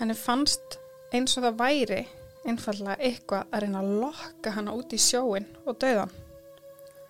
Henni 0.00 0.18
fannst 0.18 0.78
eins 1.14 1.36
og 1.38 1.46
það 1.46 1.58
væri 1.62 2.02
einfallega 2.44 2.98
eitthvað 2.98 3.54
að 3.54 3.64
reyna 3.64 3.82
að 3.84 3.96
lokka 4.02 4.58
hana 4.58 4.74
út 4.74 4.96
í 4.96 4.98
sjóin 4.98 5.46
og 5.62 5.78
döðan. 5.78 6.14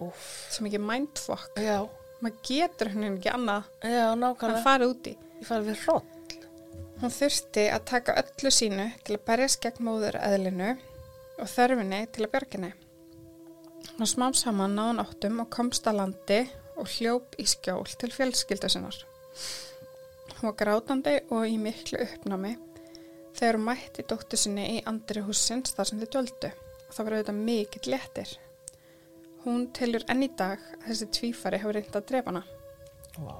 Úff. 0.04 0.26
Sem 0.52 0.66
ekki 0.68 0.82
mindfuck. 0.82 1.54
Já, 1.56 1.86
Maður 2.24 2.40
getur 2.48 2.88
henni 2.94 3.08
ekki 3.10 3.28
annað 3.34 3.66
já, 3.84 4.06
nákvæmlega. 4.16 4.60
fara 4.64 4.86
úti. 4.88 5.10
Ég 5.42 5.48
farið 5.48 5.66
við 5.68 5.80
hrótt. 5.84 6.36
Hún 7.02 7.12
þurfti 7.12 7.64
að 7.68 7.82
taka 7.90 8.14
öllu 8.22 8.52
sínu 8.54 8.86
til 9.04 9.16
að 9.18 9.24
berjast 9.26 9.60
gegn 9.60 9.84
móður 9.84 10.16
eðlinu 10.22 10.70
og 11.36 11.50
þörfinni 11.52 11.98
til 12.14 12.24
að 12.24 12.32
björginni. 12.32 12.70
Hún 13.98 14.08
smám 14.08 14.36
saman 14.38 14.76
náðan 14.78 15.02
áttum 15.04 15.42
og 15.44 15.50
komst 15.52 15.84
að 15.90 15.98
landi 16.00 16.38
og 16.80 16.88
hljóp 16.94 17.36
í 17.36 17.44
skjól 17.50 17.84
til 18.00 18.10
fjölskyldu 18.14 18.70
sinnar. 18.72 18.96
Hún 20.38 20.48
var 20.48 20.56
grátandi 20.62 21.18
og 21.28 21.44
í 21.44 21.58
miklu 21.60 22.00
uppnámi 22.06 22.54
þegar 23.36 23.58
hún 23.58 23.68
mætti 23.68 24.06
dóttu 24.08 24.40
sinni 24.40 24.78
í 24.78 24.82
andri 24.88 25.20
húsins 25.26 25.76
þar 25.76 25.90
sem 25.90 26.00
þið 26.00 26.14
döldu 26.16 26.54
og 26.54 26.96
það 26.96 27.04
var 27.04 27.18
auðvitað 27.18 27.44
mikill 27.50 27.92
léttir. 27.92 28.34
Hún 29.44 29.66
telur 29.76 30.04
enn 30.08 30.24
í 30.24 30.30
dag 30.32 30.60
að 30.80 30.86
þessi 30.88 31.06
tvífari 31.18 31.60
hafi 31.60 31.76
reynd 31.76 31.96
að 31.98 32.06
drepa 32.08 32.32
hana. 32.32 32.44
Vá. 33.20 33.34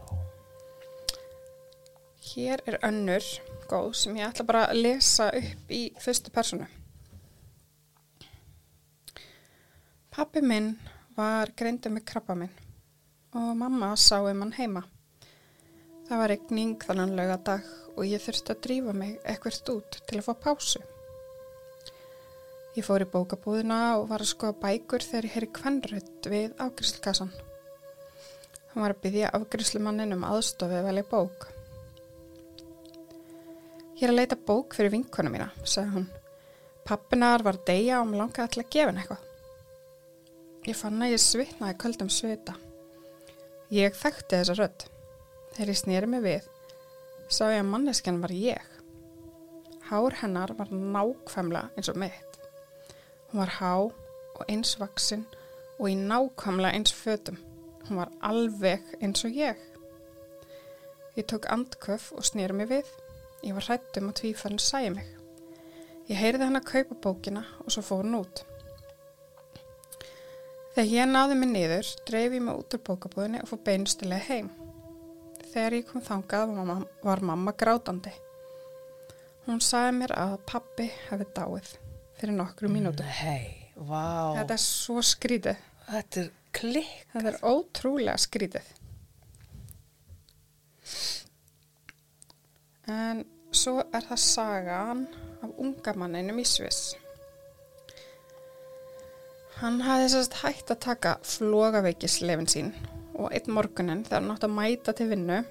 Hér 2.25 2.61
er 2.69 2.77
önnur 2.85 3.25
góð 3.71 3.93
sem 4.03 4.17
ég 4.21 4.29
ætla 4.29 4.45
bara 4.49 4.67
að 4.69 4.83
lesa 4.85 5.31
upp 5.33 5.73
í 5.73 5.83
fyrstu 6.05 6.33
personu. 6.35 6.69
Pappi 10.15 10.45
minn 10.45 10.75
var 11.17 11.51
greindur 11.57 11.95
með 11.95 12.07
krabba 12.13 12.37
minn 12.39 12.53
og 13.35 13.55
mamma 13.59 13.95
sá 13.99 14.21
um 14.21 14.45
hann 14.45 14.55
heima. 14.55 14.85
Það 16.05 16.21
var 16.21 16.31
regning 16.31 16.77
þannan 16.85 17.17
laugadag 17.17 17.71
og 17.95 18.05
ég 18.07 18.23
þurfti 18.23 18.53
að 18.53 18.65
drífa 18.67 18.95
mig 18.95 19.17
ekkert 19.25 19.73
út 19.73 20.03
til 20.05 20.21
að 20.21 20.29
fá 20.29 20.35
pásu. 20.49 20.85
Ég 22.75 22.83
fór 22.83 23.05
í 23.05 23.07
bókabúðina 23.07 23.81
og 24.01 24.09
var 24.11 24.25
að 24.25 24.33
skoða 24.33 24.57
bækur 24.65 25.05
þegar 25.07 25.29
ég 25.29 25.35
heyri 25.37 25.49
kvennrödd 25.55 26.27
við 26.33 26.57
afgriðslkassan. 26.65 27.31
Hann 28.73 28.83
var 28.83 28.97
að 28.97 29.05
byggja 29.05 29.31
afgriðslumannin 29.39 30.17
um 30.17 30.25
aðstofi 30.27 30.81
að 30.81 30.89
velja 30.89 31.05
bók. 31.13 31.47
Ég 33.95 34.09
er 34.09 34.11
að 34.11 34.19
leita 34.19 34.41
bók 34.51 34.75
fyrir 34.75 34.91
vinkonu 34.91 35.31
mína, 35.31 35.53
sagði 35.63 36.01
hún. 36.01 36.09
Pappinar 36.85 37.47
var 37.47 37.61
að 37.61 37.71
deyja 37.71 38.01
og 38.03 38.11
mér 38.11 38.25
langaði 38.25 38.57
til 38.57 38.65
að 38.65 38.73
gefa 38.75 38.91
henni 38.91 39.05
eitthvað. 39.05 39.31
Ég 40.67 40.81
fann 40.83 41.07
að 41.07 41.15
ég 41.15 41.23
svitnaði 41.23 41.79
köldum 41.85 42.11
svita. 42.11 42.59
Ég 43.71 43.95
þekkti 44.03 44.41
þessa 44.41 44.59
rödd. 44.59 44.89
Þegar 45.55 45.71
ég 45.71 45.79
snýri 45.85 46.11
mig 46.11 46.27
við, 46.27 46.53
sá 47.31 47.45
ég 47.55 47.63
að 47.63 47.71
manneskjan 47.71 48.23
var 48.25 48.35
ég. 48.35 48.71
Hár 49.87 50.23
hennar 50.25 50.59
var 50.59 50.75
nákvæmlega 50.75 51.71
eins 51.79 51.95
og 51.95 52.03
mitt. 52.03 52.34
Hún 53.35 53.41
var 53.41 53.55
há 53.59 53.75
og 54.39 54.45
eins 54.47 54.77
vaksin 54.79 55.25
og 55.81 55.89
í 55.91 55.95
nákvæmlega 55.99 56.77
eins 56.79 56.93
fötum. 56.95 57.35
Hún 57.83 57.99
var 57.99 58.13
alveg 58.23 58.93
eins 59.03 59.25
og 59.27 59.35
ég. 59.35 59.59
Ég 61.19 61.27
tók 61.27 61.49
andköf 61.51 62.13
og 62.15 62.23
snýri 62.23 62.55
mig 62.55 62.69
við. 62.71 62.87
Ég 63.43 63.59
var 63.59 63.67
hrættum 63.67 64.13
að 64.13 64.21
tvífarinn 64.21 64.63
sæði 64.63 64.93
mig. 64.95 65.09
Ég 66.07 66.21
heyrði 66.23 66.47
hann 66.47 66.61
að 66.61 66.69
kaupa 66.71 66.95
bókina 66.95 67.43
og 67.65 67.75
svo 67.75 67.83
fór 67.83 68.05
hann 68.05 68.21
út. 68.21 68.45
Þegar 70.77 70.93
ég 70.95 71.11
náði 71.11 71.39
mig 71.41 71.51
niður, 71.51 71.91
dreif 72.07 72.39
ég 72.39 72.41
mig 72.41 72.55
út 72.55 72.77
úr 72.79 72.87
bókabúðinni 72.87 73.43
og 73.43 73.51
fór 73.51 73.65
beinustilega 73.67 74.29
heim. 74.29 74.53
Þegar 75.51 75.81
ég 75.81 75.91
kom 75.91 76.07
þangað 76.07 76.53
var 76.53 76.61
mamma, 76.61 76.87
var 77.03 77.31
mamma 77.33 77.59
grátandi. 77.59 78.15
Hún 79.49 79.59
sagði 79.59 79.99
mér 79.99 80.15
að 80.23 80.39
pappi 80.47 80.93
hefði 81.09 81.35
dáið 81.35 81.81
fyrir 82.19 82.37
nokkru 82.39 82.71
mínútu. 82.73 83.05
Nei, 83.23 83.71
vá. 83.77 84.35
Þetta 84.39 84.57
er 84.57 84.63
svo 84.63 85.03
skrítið. 85.05 85.61
Þetta 85.89 86.25
er 86.25 86.33
klikk. 86.55 87.05
Þetta 87.13 87.33
er 87.33 87.39
ótrúlega 87.51 88.17
skrítið. 88.21 88.73
En 92.91 93.25
svo 93.55 93.81
er 93.85 94.05
það 94.05 94.21
sagan 94.21 95.07
af 95.45 95.57
unga 95.61 95.95
manninum 95.97 96.41
í 96.43 96.47
Sviss. 96.49 96.95
Hann 99.61 99.79
hafði 99.87 100.11
sérst 100.13 100.41
hægt 100.43 100.73
að 100.75 100.83
taka 100.85 101.17
flogaveikisleifin 101.25 102.51
sín 102.51 102.73
og 103.15 103.31
einn 103.31 103.53
morgunin 103.55 104.03
þegar 104.05 104.21
hann 104.21 104.35
átt 104.35 104.47
að 104.49 104.57
mæta 104.57 104.95
til 104.99 105.07
vinnu 105.13 105.45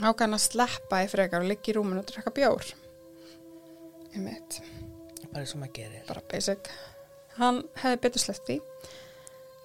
ákvæði 0.00 0.24
hann 0.24 0.36
að 0.38 0.44
sleppa 0.46 1.02
í 1.04 1.08
frekar 1.12 1.44
og 1.44 1.50
liggja 1.50 1.72
í 1.72 1.76
rúminu 1.76 2.02
og 2.02 2.08
drekka 2.08 2.32
bjór. 2.34 2.70
Ég 4.12 4.20
mitt 4.24 4.58
Bara 5.32 5.44
eins 5.44 5.54
og 5.56 5.60
maður 5.62 5.72
gerir. 5.78 6.02
bara 6.08 6.22
basic. 6.32 6.68
Hann 7.38 7.62
hefði 7.80 8.00
betur 8.04 8.20
sleppt 8.26 8.50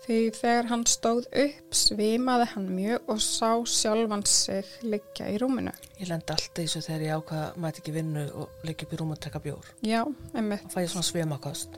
því 0.08 0.18
þegar 0.38 0.70
hann 0.70 0.84
stóð 0.88 1.26
upp 1.36 1.74
svimaði 1.76 2.46
hann 2.54 2.68
mjög 2.72 3.10
og 3.12 3.18
sá 3.20 3.50
sjálfan 3.68 4.22
sig 4.26 4.64
liggja 4.88 5.26
í 5.28 5.36
rúminu. 5.42 5.74
Ég 6.00 6.08
lendi 6.08 6.32
alltaf 6.32 6.54
þessu 6.56 6.80
þegar 6.86 7.02
ég 7.04 7.18
ákvaða 7.18 7.50
að 7.50 7.58
mæti 7.66 7.82
ekki 7.84 7.92
vinnu 7.98 8.24
og 8.40 8.64
leggja 8.64 8.88
upp 8.88 8.94
í 8.96 9.00
rúm 9.02 9.12
og 9.12 9.20
trekka 9.20 9.42
bjór. 9.44 9.68
Já, 9.84 10.06
einmitt, 10.34 10.64
Það 10.64 10.74
fæ 10.78 10.80
ég 10.86 10.94
svona 10.94 11.10
svemakost. 11.10 11.76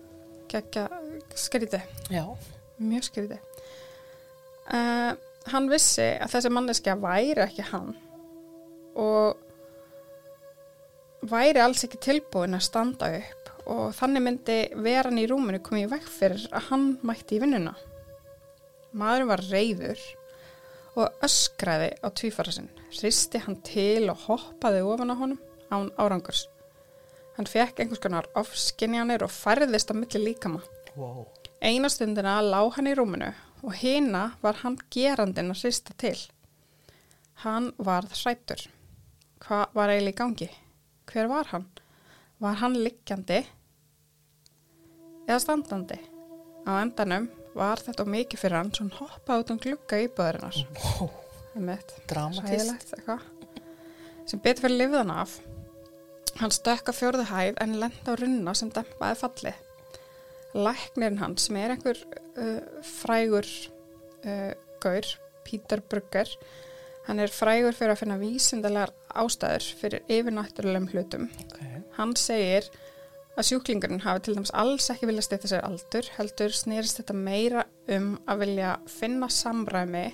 geggja 0.49 0.83
skrítið, 1.35 1.81
Já. 2.13 2.23
mjög 2.77 3.03
skrítið. 3.09 3.39
Uh, 4.69 5.11
hann 5.49 5.69
vissi 5.73 6.05
að 6.21 6.29
þessi 6.35 6.49
manneskja 6.53 6.95
væri 7.01 7.41
ekki 7.47 7.65
hann 7.71 7.95
og 8.95 9.37
væri 11.29 11.59
alls 11.63 11.83
ekki 11.87 11.97
tilbúin 11.97 12.53
að 12.53 12.61
standa 12.69 13.09
upp 13.17 13.38
og 13.69 13.91
þannig 13.97 14.25
myndi 14.25 14.57
veran 14.81 15.19
í 15.21 15.27
rúminu 15.29 15.61
komið 15.63 15.85
í 15.85 15.89
vekk 15.93 16.07
fyrir 16.09 16.45
að 16.49 16.69
hann 16.71 16.87
mætti 17.05 17.37
í 17.37 17.41
vinnuna. 17.43 17.75
Maðurinn 18.97 19.29
var 19.29 19.43
reyður 19.51 20.05
og 20.97 21.25
öskraði 21.25 21.91
á 22.01 22.07
tvífara 22.09 22.53
sinn, 22.53 22.69
hristi 22.89 23.41
hann 23.43 23.59
til 23.65 24.09
og 24.09 24.25
hoppaði 24.25 24.81
ofan 24.81 25.13
á 25.13 25.15
honum 25.19 25.41
án 25.69 25.91
árangurs. 26.01 26.47
Hann 27.37 27.47
fekk 27.47 27.83
einhvers 27.83 28.01
konar 28.03 28.27
ofskinjanir 28.39 29.23
og 29.23 29.31
færðist 29.31 29.93
að 29.93 30.01
milli 30.01 30.23
líkama. 30.25 30.63
Wow. 30.97 31.27
Eina 31.61 31.91
stundina 31.91 32.39
lá 32.41 32.59
hann 32.75 32.89
í 32.89 32.95
rúminu 32.97 33.29
og 33.61 33.75
hina 33.79 34.31
var 34.41 34.59
hann 34.63 34.79
gerandin 34.91 35.53
að 35.53 35.61
hrista 35.61 35.93
til. 35.99 36.17
Hann 37.45 37.69
varð 37.77 38.17
hrættur. 38.17 38.65
Hvað 39.39 39.77
var 39.77 39.93
eiginlega 39.93 40.15
í 40.15 40.19
gangi? 40.19 40.49
Hver 41.07 41.29
var 41.31 41.53
hann? 41.53 41.69
Var 42.43 42.59
hann 42.59 42.75
liggjandi 42.79 43.43
eða 45.29 45.43
standandi? 45.43 45.99
Á 46.65 46.71
endanum 46.81 47.29
var 47.57 47.81
þetta 47.83 48.05
mikið 48.09 48.41
fyrir 48.43 48.59
hann 48.59 48.71
hann 48.77 48.91
hoppaði 48.97 49.43
út 49.43 49.53
um 49.53 49.61
glugga 49.63 50.01
íbúðarinnar. 50.05 50.59
Wow. 50.81 51.09
Dramatist. 52.09 52.93
Sem 54.29 54.41
betur 54.43 54.67
fyrir 54.67 54.77
lifðan 54.83 55.13
af. 55.13 55.39
Hann 56.39 56.53
stökk 56.53 56.91
á 56.91 56.93
fjórðu 56.95 57.25
hæð 57.29 57.57
en 57.63 57.79
lenda 57.81 58.13
á 58.13 58.19
runna 58.19 58.53
sem 58.55 58.69
dempaði 58.73 59.17
falli. 59.19 59.53
Læknirinn 60.55 61.19
hans 61.21 61.47
sem 61.47 61.57
er 61.61 61.73
einhver 61.75 61.99
uh, 62.39 62.61
frægur 62.85 63.47
uh, 64.23 64.53
gaur, 64.81 65.09
Pítur 65.45 65.81
Brugger, 65.89 66.29
hann 67.09 67.19
er 67.21 67.33
frægur 67.33 67.75
fyrir 67.75 67.95
að 67.95 68.01
finna 68.03 68.19
vísindalegar 68.21 68.93
ástæður 69.17 69.67
fyrir 69.81 70.05
yfirnáttúrulegum 70.09 70.89
hlutum. 70.93 71.27
Ok. 71.45 71.59
Hann 71.97 72.15
segir 72.17 72.69
að 73.39 73.47
sjúklingurinn 73.47 74.03
hafi 74.03 74.25
til 74.25 74.35
dæmis 74.35 74.51
alls 74.57 74.89
ekki 74.91 75.07
vilja 75.07 75.23
steyta 75.23 75.47
sér 75.47 75.63
aldur, 75.63 76.07
heldur 76.17 76.55
snýrist 76.55 76.99
þetta 76.99 77.15
meira 77.15 77.63
um 77.95 78.11
að 78.27 78.43
vilja 78.43 78.73
finna 78.91 79.29
samræmi 79.31 80.05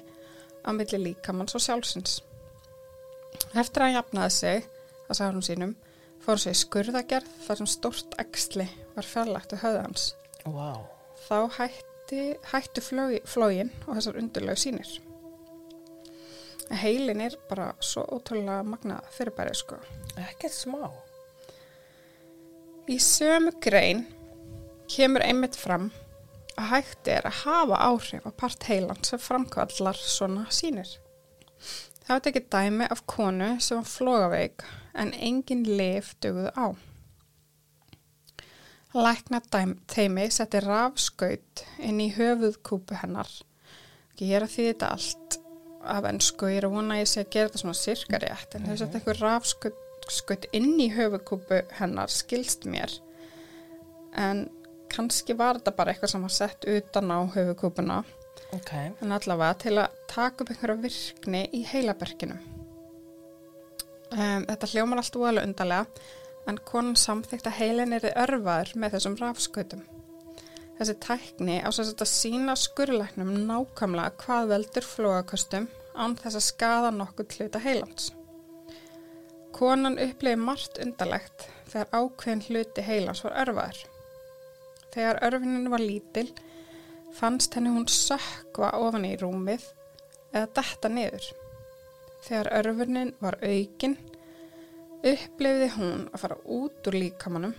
á 0.65 0.69
milli 0.77 1.01
líkamanns 1.07 1.57
og 1.57 1.63
sjálfsins. 1.65 2.19
Eftir 3.57 3.81
að 3.81 3.87
hann 3.87 3.97
jafnaði 3.97 4.35
sig 4.35 4.67
að 5.09 5.19
sárum 5.19 5.45
sínum 5.45 5.73
fór 6.25 6.41
sig 6.41 6.57
skurðagerð 6.57 7.31
þar 7.47 7.61
sem 7.61 7.69
stórt 7.69 8.15
eksli 8.21 8.67
var 8.95 9.09
fjarlægt 9.09 9.57
á 9.57 9.61
höfðu 9.63 9.81
hans. 9.83 10.05
Vá. 10.45 10.85
Þá 11.25 11.37
hætti, 11.57 12.21
hættu 12.51 12.85
flógin 12.85 13.73
og 13.85 13.97
þessar 13.97 14.21
undurlegu 14.21 14.61
sínir. 14.61 14.93
Heilin 16.81 17.21
er 17.21 17.35
bara 17.49 17.71
svo 17.81 18.05
ótrúlega 18.15 18.63
magnað 18.65 19.09
fyrirbæri 19.13 19.53
sko. 19.57 19.77
Ekkert 20.17 20.53
smá. 20.53 20.89
Í 22.85 22.99
sömu 23.01 23.49
grein 23.65 24.03
kemur 24.93 25.23
einmitt 25.25 25.55
fram 25.57 25.87
að 26.53 26.67
hægt 26.69 27.07
er 27.09 27.25
að 27.25 27.39
hafa 27.41 27.79
áhrif 27.81 28.27
á 28.29 28.31
part 28.37 28.67
heilan 28.69 28.99
sem 29.07 29.21
framkvallar 29.21 29.97
svona 29.97 30.43
sínir. 30.53 30.91
Það 32.05 32.11
var 32.11 32.29
ekki 32.29 32.43
dæmi 32.53 32.89
af 32.93 33.01
konu 33.09 33.47
sem 33.57 33.79
var 33.79 33.89
flogaveik 33.89 34.65
en 35.01 35.15
engin 35.17 35.63
lif 35.65 36.11
döguðu 36.21 36.51
á. 36.53 36.67
Lækna 38.95 39.41
teimi 39.89 40.27
setti 40.31 40.61
rafskaut 40.61 41.65
inn 41.81 41.97
í 42.05 42.11
höfuðkúpu 42.13 42.99
hennar. 43.01 43.31
Gera 44.15 44.45
því 44.45 44.67
þetta 44.69 44.91
allt 44.93 45.39
af 45.81 46.05
ennsku, 46.11 46.53
ég 46.53 46.61
er 46.61 46.69
að 46.69 46.77
vona 46.77 46.95
að 46.95 47.01
ég 47.01 47.09
sé 47.09 47.25
að 47.25 47.33
gera 47.33 47.49
þetta 47.49 47.63
svona 47.63 47.79
sirka 47.81 48.21
rétt, 48.21 48.55
en 48.55 48.69
þau 48.69 48.77
setti 48.77 48.99
eitthvað 48.99 49.25
rafskaut 49.25 49.81
inn 50.53 50.79
í 50.79 50.89
höfuðkúpu 50.93 51.61
hennar, 51.79 52.11
skilst 52.13 52.65
mér. 52.69 52.91
En 54.15 54.49
kannski 54.91 55.35
var 55.37 55.59
þetta 55.59 55.75
bara 55.75 55.93
eitthvað 55.93 56.13
sem 56.13 56.25
var 56.25 56.33
sett 56.33 56.67
utan 56.69 57.11
á 57.11 57.19
höfuðkúpuna 57.35 58.03
Ok. 58.55 58.71
en 59.01 59.11
allavega 59.11 59.57
til 59.59 59.77
að 59.81 59.95
taka 60.07 60.43
upp 60.43 60.51
einhverja 60.53 60.81
virkni 60.81 61.41
í 61.53 61.63
heilaberkinu. 61.67 62.37
Um, 64.15 64.45
þetta 64.45 64.69
hljómar 64.71 65.01
allt 65.01 65.17
úalega 65.19 65.47
undarlega 65.49 65.85
en 66.47 66.59
konan 66.61 66.95
samþykkt 66.95 67.49
að 67.49 67.57
heilin 67.59 67.95
er 67.97 68.11
örfaður 68.13 68.75
með 68.79 68.95
þessum 68.95 69.17
rafskautum. 69.19 69.81
Þessi 70.77 70.95
tækni 71.03 71.57
á 71.63 71.69
þess 71.71 71.95
að 71.95 72.11
sína 72.11 72.55
skurlæknum 72.59 73.31
nákvæmlega 73.47 74.13
hvað 74.21 74.51
veldur 74.53 74.87
flóaköstum 74.87 75.67
án 75.95 76.15
þess 76.19 76.37
að 76.37 76.45
skada 76.49 76.91
nokkuð 76.91 77.37
hluta 77.37 77.61
heilans. 77.63 78.11
Konan 79.55 79.95
upplifið 80.01 80.41
margt 80.41 80.79
undarlegt 80.83 81.45
þegar 81.71 81.91
ákveðin 81.95 82.43
hluti 82.49 82.83
heilans 82.83 83.21
var 83.23 83.37
örfaður. 83.45 83.77
Þegar 84.91 85.21
örfinin 85.27 85.71
var 85.71 85.83
lítil 85.83 86.27
fannst 87.15 87.55
henni 87.55 87.71
hún 87.71 87.87
sökva 87.91 88.73
ofan 88.83 89.07
í 89.07 89.13
rúmið 89.19 89.63
eða 90.33 90.49
detta 90.59 90.91
niður. 90.91 91.29
Þegar 92.25 92.51
örfunin 92.59 93.13
var 93.21 93.37
aukin, 93.39 93.95
upplifði 95.05 95.69
hún 95.77 96.07
að 96.09 96.23
fara 96.25 96.39
út 96.57 96.89
úr 96.89 96.97
líkamannum 96.99 97.53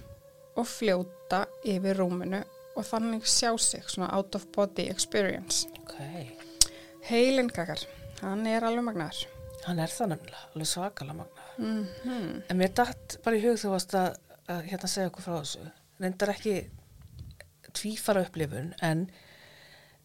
og 0.57 0.69
fljóta 0.69 1.45
yfir 1.65 2.01
rúminu 2.01 2.43
og 2.77 2.85
þannig 2.85 3.25
sjá 3.25 3.55
sig 3.57 3.89
svona 3.89 4.11
out 4.17 4.37
of 4.37 4.45
body 4.53 4.91
experience. 4.93 5.65
Ok. 5.81 5.97
Heilin 7.09 7.49
kakar, 7.49 7.81
hann 8.21 8.45
er 8.51 8.67
alveg 8.67 8.85
magnaður. 8.91 9.36
Hann 9.67 9.79
er 9.83 9.93
það 9.93 10.09
nefnilega, 10.15 10.43
alveg 10.55 10.69
svakalega 10.71 11.19
magnaður. 11.21 11.59
Mm 11.59 11.87
-hmm. 12.05 12.43
En 12.51 12.57
mér 12.61 12.73
datt 12.75 13.19
bara 13.25 13.37
í 13.37 13.43
hug 13.43 13.59
þú 13.59 13.71
varst 13.75 13.95
að, 13.95 14.17
að 14.49 14.63
hérna 14.71 14.89
segja 14.89 15.09
okkur 15.11 15.23
frá 15.27 15.37
þessu. 15.41 15.71
Reyndar 16.01 16.29
ekki 16.35 16.57
tvífara 17.73 18.23
upplifun 18.27 18.75
en 18.83 19.11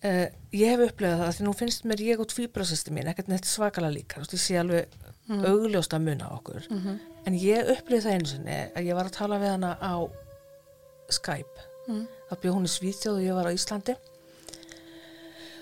uh, 0.03 0.27
ég 0.51 0.67
hef 0.73 0.79
upplifað 0.89 1.19
það 1.21 1.35
því 1.37 1.43
nú 1.45 1.53
finnst 1.53 1.85
mér 1.85 2.01
ég 2.01 2.19
og 2.19 2.27
tvíbrásistin 2.27 2.93
mín 2.95 3.07
ekkert 3.07 3.27
neitt 3.27 3.45
svakalega 3.45 3.93
líka. 3.93 4.19
Þú 4.19 4.25
veist, 4.25 4.33
ég 4.33 4.39
sé 4.45 4.59
alveg 4.59 4.87
Mm. 5.31 5.45
augljóst 5.45 5.93
að 5.93 6.01
muna 6.01 6.27
á 6.27 6.31
okkur. 6.35 6.65
Mhm. 6.69 6.99
En 7.25 7.33
ég 7.37 7.69
upplifði 7.69 8.01
það 8.03 8.13
einu 8.17 8.25
sinni 8.27 8.55
að 8.75 8.83
ég 8.89 8.95
var 8.95 9.05
að 9.05 9.11
tala 9.15 9.37
við 9.39 9.51
hana 9.53 9.77
á 9.79 9.95
Skype. 11.09 11.61
Mm. 11.87 12.07
Það 12.29 12.39
bjóð 12.41 12.53
hún 12.55 12.67
í 12.67 12.71
Svíþjóð 12.71 13.15
og 13.15 13.23
ég 13.23 13.33
var 13.35 13.45
á 13.47 13.51
Íslandi. 13.55 13.95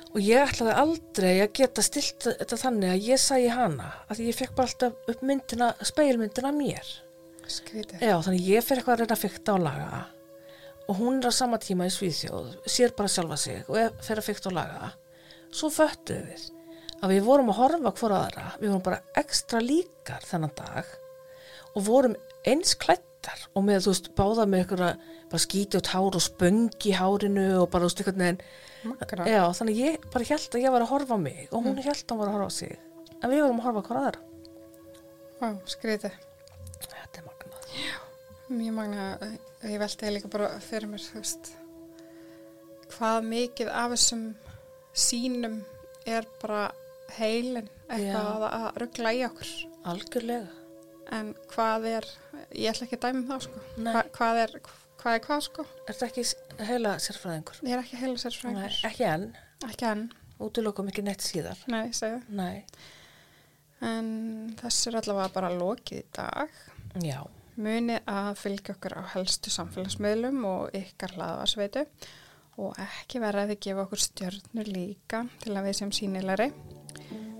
Og 0.10 0.22
ég 0.26 0.42
ætlaði 0.42 0.74
aldrei 0.82 1.34
að 1.44 1.52
geta 1.60 1.84
stilt 1.86 2.26
þetta 2.26 2.58
þannig 2.58 2.94
að 2.96 3.04
ég 3.12 3.20
sæi 3.22 3.50
hana. 3.54 3.92
Að 4.10 4.24
ég 4.26 4.38
fekk 4.40 4.56
bara 4.58 4.72
alltaf 4.72 5.12
upp 5.14 5.20
myndina, 5.22 5.68
speilmyndina 5.86 6.50
mér. 6.56 6.88
Skrítið. 7.50 8.02
Já, 8.02 8.16
þannig 8.26 8.48
ég 8.50 8.66
fer 8.66 8.80
eitthvað 8.80 8.96
að 8.96 9.04
reyna 9.04 9.16
að 9.18 9.24
fykta 9.26 9.54
og 9.58 9.62
laga 9.66 10.00
og 10.90 10.98
hún 10.98 11.20
er 11.20 11.30
á 11.30 11.34
sama 11.34 11.60
tíma 11.62 11.86
í 11.86 11.92
Svíþjóð, 11.94 12.48
sér 12.66 12.96
bara 12.98 13.10
sjálfa 13.14 13.36
sig 13.38 13.60
og 13.70 13.76
er- 13.78 13.92
fer 14.02 14.18
að 14.18 14.26
fykta 14.26 14.50
og 14.50 14.56
laga. 14.58 14.88
Svo 15.54 15.70
föttuðu 15.70 16.24
við 16.32 16.48
að 17.04 17.12
við 17.14 17.28
vorum 17.28 17.52
að 17.54 17.60
horfa 17.60 17.92
hvora 18.00 18.22
aðra, 18.26 18.46
við 18.60 18.70
vorum 18.72 18.82
bara 18.88 19.02
ekstra 19.22 19.62
líkar 19.62 20.26
þennan 20.26 20.56
dag 20.58 20.86
og 21.76 21.84
vorum 21.86 22.16
eins 22.46 22.74
klættar 22.74 23.46
og 23.54 23.64
með, 23.68 23.86
þú 23.86 23.94
veist, 23.94 24.10
báða 24.18 24.48
með 24.50 24.66
ykkur 24.66 24.84
bara 25.30 25.44
skíti 25.46 25.78
út 25.78 25.92
hár 25.94 26.18
og 26.18 26.26
spöngi 26.26 26.90
í 26.90 26.98
hárinu 26.98 27.46
og 27.62 27.70
bara, 27.70 27.86
þú 27.86 27.90
veist, 27.92 28.04
veginn 28.10 28.18
Magnað. 28.18 28.44
Já, 29.30 29.44
þannig 29.60 29.82
ég 29.84 30.10
bara 30.14 30.30
held 30.30 30.56
að 30.56 30.64
ég 30.64 30.74
var 30.76 30.86
að 30.86 30.92
horfa 30.94 31.18
á 31.18 31.20
mig 31.20 31.40
og 31.50 31.64
hún 31.64 31.76
mm. 31.76 31.86
held 31.86 32.04
að 32.04 32.14
hún 32.14 32.22
var 32.22 32.32
að 32.32 32.38
horfa 32.38 32.50
á 32.50 32.60
sig 32.60 32.76
en 33.20 33.32
við 33.32 33.44
vorum 33.44 33.62
að 33.62 33.68
horfa 33.68 33.86
hvora 33.90 34.04
aðra 34.08 34.26
Vá, 35.40 35.54
skrítið. 35.72 36.16
Þetta 36.84 37.22
er 37.22 37.24
magnað 37.24 37.68
Mjög 38.50 38.74
magnað. 38.76 39.22
Ég 39.64 39.80
velti 39.80 40.04
það 40.04 40.14
líka 40.18 40.32
bara 40.34 40.50
fyrir 40.64 40.90
mér, 40.92 41.06
veist, 41.16 41.52
hvað 42.96 43.28
mikið 43.30 43.72
af 43.72 43.94
þessum 43.94 44.26
sínum 44.92 45.60
er 46.10 46.28
bara 46.42 46.66
heilin 47.16 47.70
eitthvað 47.88 48.32
að, 48.34 48.46
að 48.58 48.82
ruggla 48.84 49.14
í 49.16 49.22
okkur. 49.30 49.54
Algjörlega 49.94 50.56
En 51.16 51.32
hvað 51.50 51.88
er, 51.90 52.06
ég 52.54 52.70
ætla 52.74 52.86
ekki 52.86 53.00
að 53.00 53.06
dæma 53.08 53.20
um 53.20 53.30
það, 53.32 53.46
sko. 53.48 53.62
Hva, 53.80 54.04
hvað, 54.18 54.42
er, 54.44 54.56
hvað 55.00 55.16
er 55.18 55.24
hvað, 55.26 55.42
sko? 55.48 55.66
Er 55.88 55.96
þetta 55.98 56.08
ekki 56.10 56.68
heila 56.70 56.94
sérfræðingur? 57.00 57.60
Ég 57.66 57.76
er 57.78 57.84
ekki 57.84 58.00
heila 58.02 58.16
Nei, 58.16 58.24
sérfræðingur. 58.26 58.80
ekki 58.90 59.08
enn. 59.10 59.28
Ekki 59.70 59.90
enn, 59.94 60.06
Útilokum 60.40 60.88
ekki 60.92 61.04
neitt 61.04 61.24
síðar. 61.26 61.60
nei, 61.68 61.90
það. 61.92 62.22
Nei. 62.30 62.64
En 63.84 64.08
þessu 64.60 64.92
er 64.92 64.98
allavega 65.02 65.34
bara 65.36 65.50
lokið 65.56 66.00
í 66.02 66.06
dag. 66.16 66.50
Já. 67.04 67.20
Munið 67.60 68.00
að 68.08 68.30
fylgja 68.40 68.76
okkur 68.76 68.96
á 69.00 69.04
helstu 69.16 69.52
samfélagsmiðlum 69.52 70.44
og 70.48 70.76
ykkar 70.80 71.12
hlaðvarsveitu 71.18 71.84
og 72.60 72.76
ekki 72.84 73.20
verða 73.24 73.44
að 73.46 73.54
þið 73.54 73.60
gefa 73.66 73.84
okkur 73.86 74.04
stjörnur 74.04 74.72
líka 74.72 75.22
til 75.44 75.56
að 75.56 75.68
við 75.68 75.78
sem 75.80 75.92
sínilegri. 75.96 76.50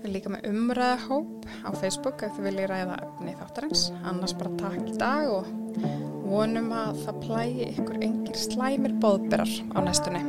Við 0.00 0.12
líka 0.14 0.32
með 0.32 0.46
umræðahóp 0.48 1.48
á 1.64 1.70
Facebook 1.76 2.22
ef 2.24 2.36
þið 2.36 2.46
viljið 2.50 2.70
ræða 2.72 3.00
efni 3.08 3.34
þáttarins. 3.40 3.86
Annars 4.08 4.36
bara 4.40 4.54
takk 4.60 4.88
í 4.92 4.96
dag 5.00 5.28
og 5.28 6.19
vonum 6.30 6.70
að 6.74 7.02
það 7.04 7.20
plægi 7.24 7.68
ykkur 7.74 8.02
engir 8.06 8.38
slæmir 8.38 8.96
bóðberar 9.02 9.54
á 9.74 9.78
næstunni. 9.82 10.22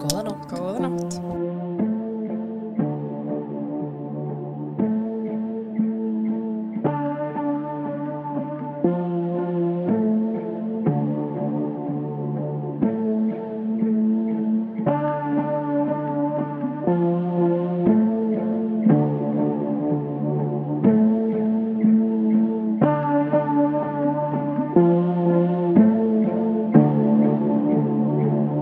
Góða 0.00 0.24
nótt. 0.30 0.50
Góða 0.52 0.88
nátt. 0.88 1.57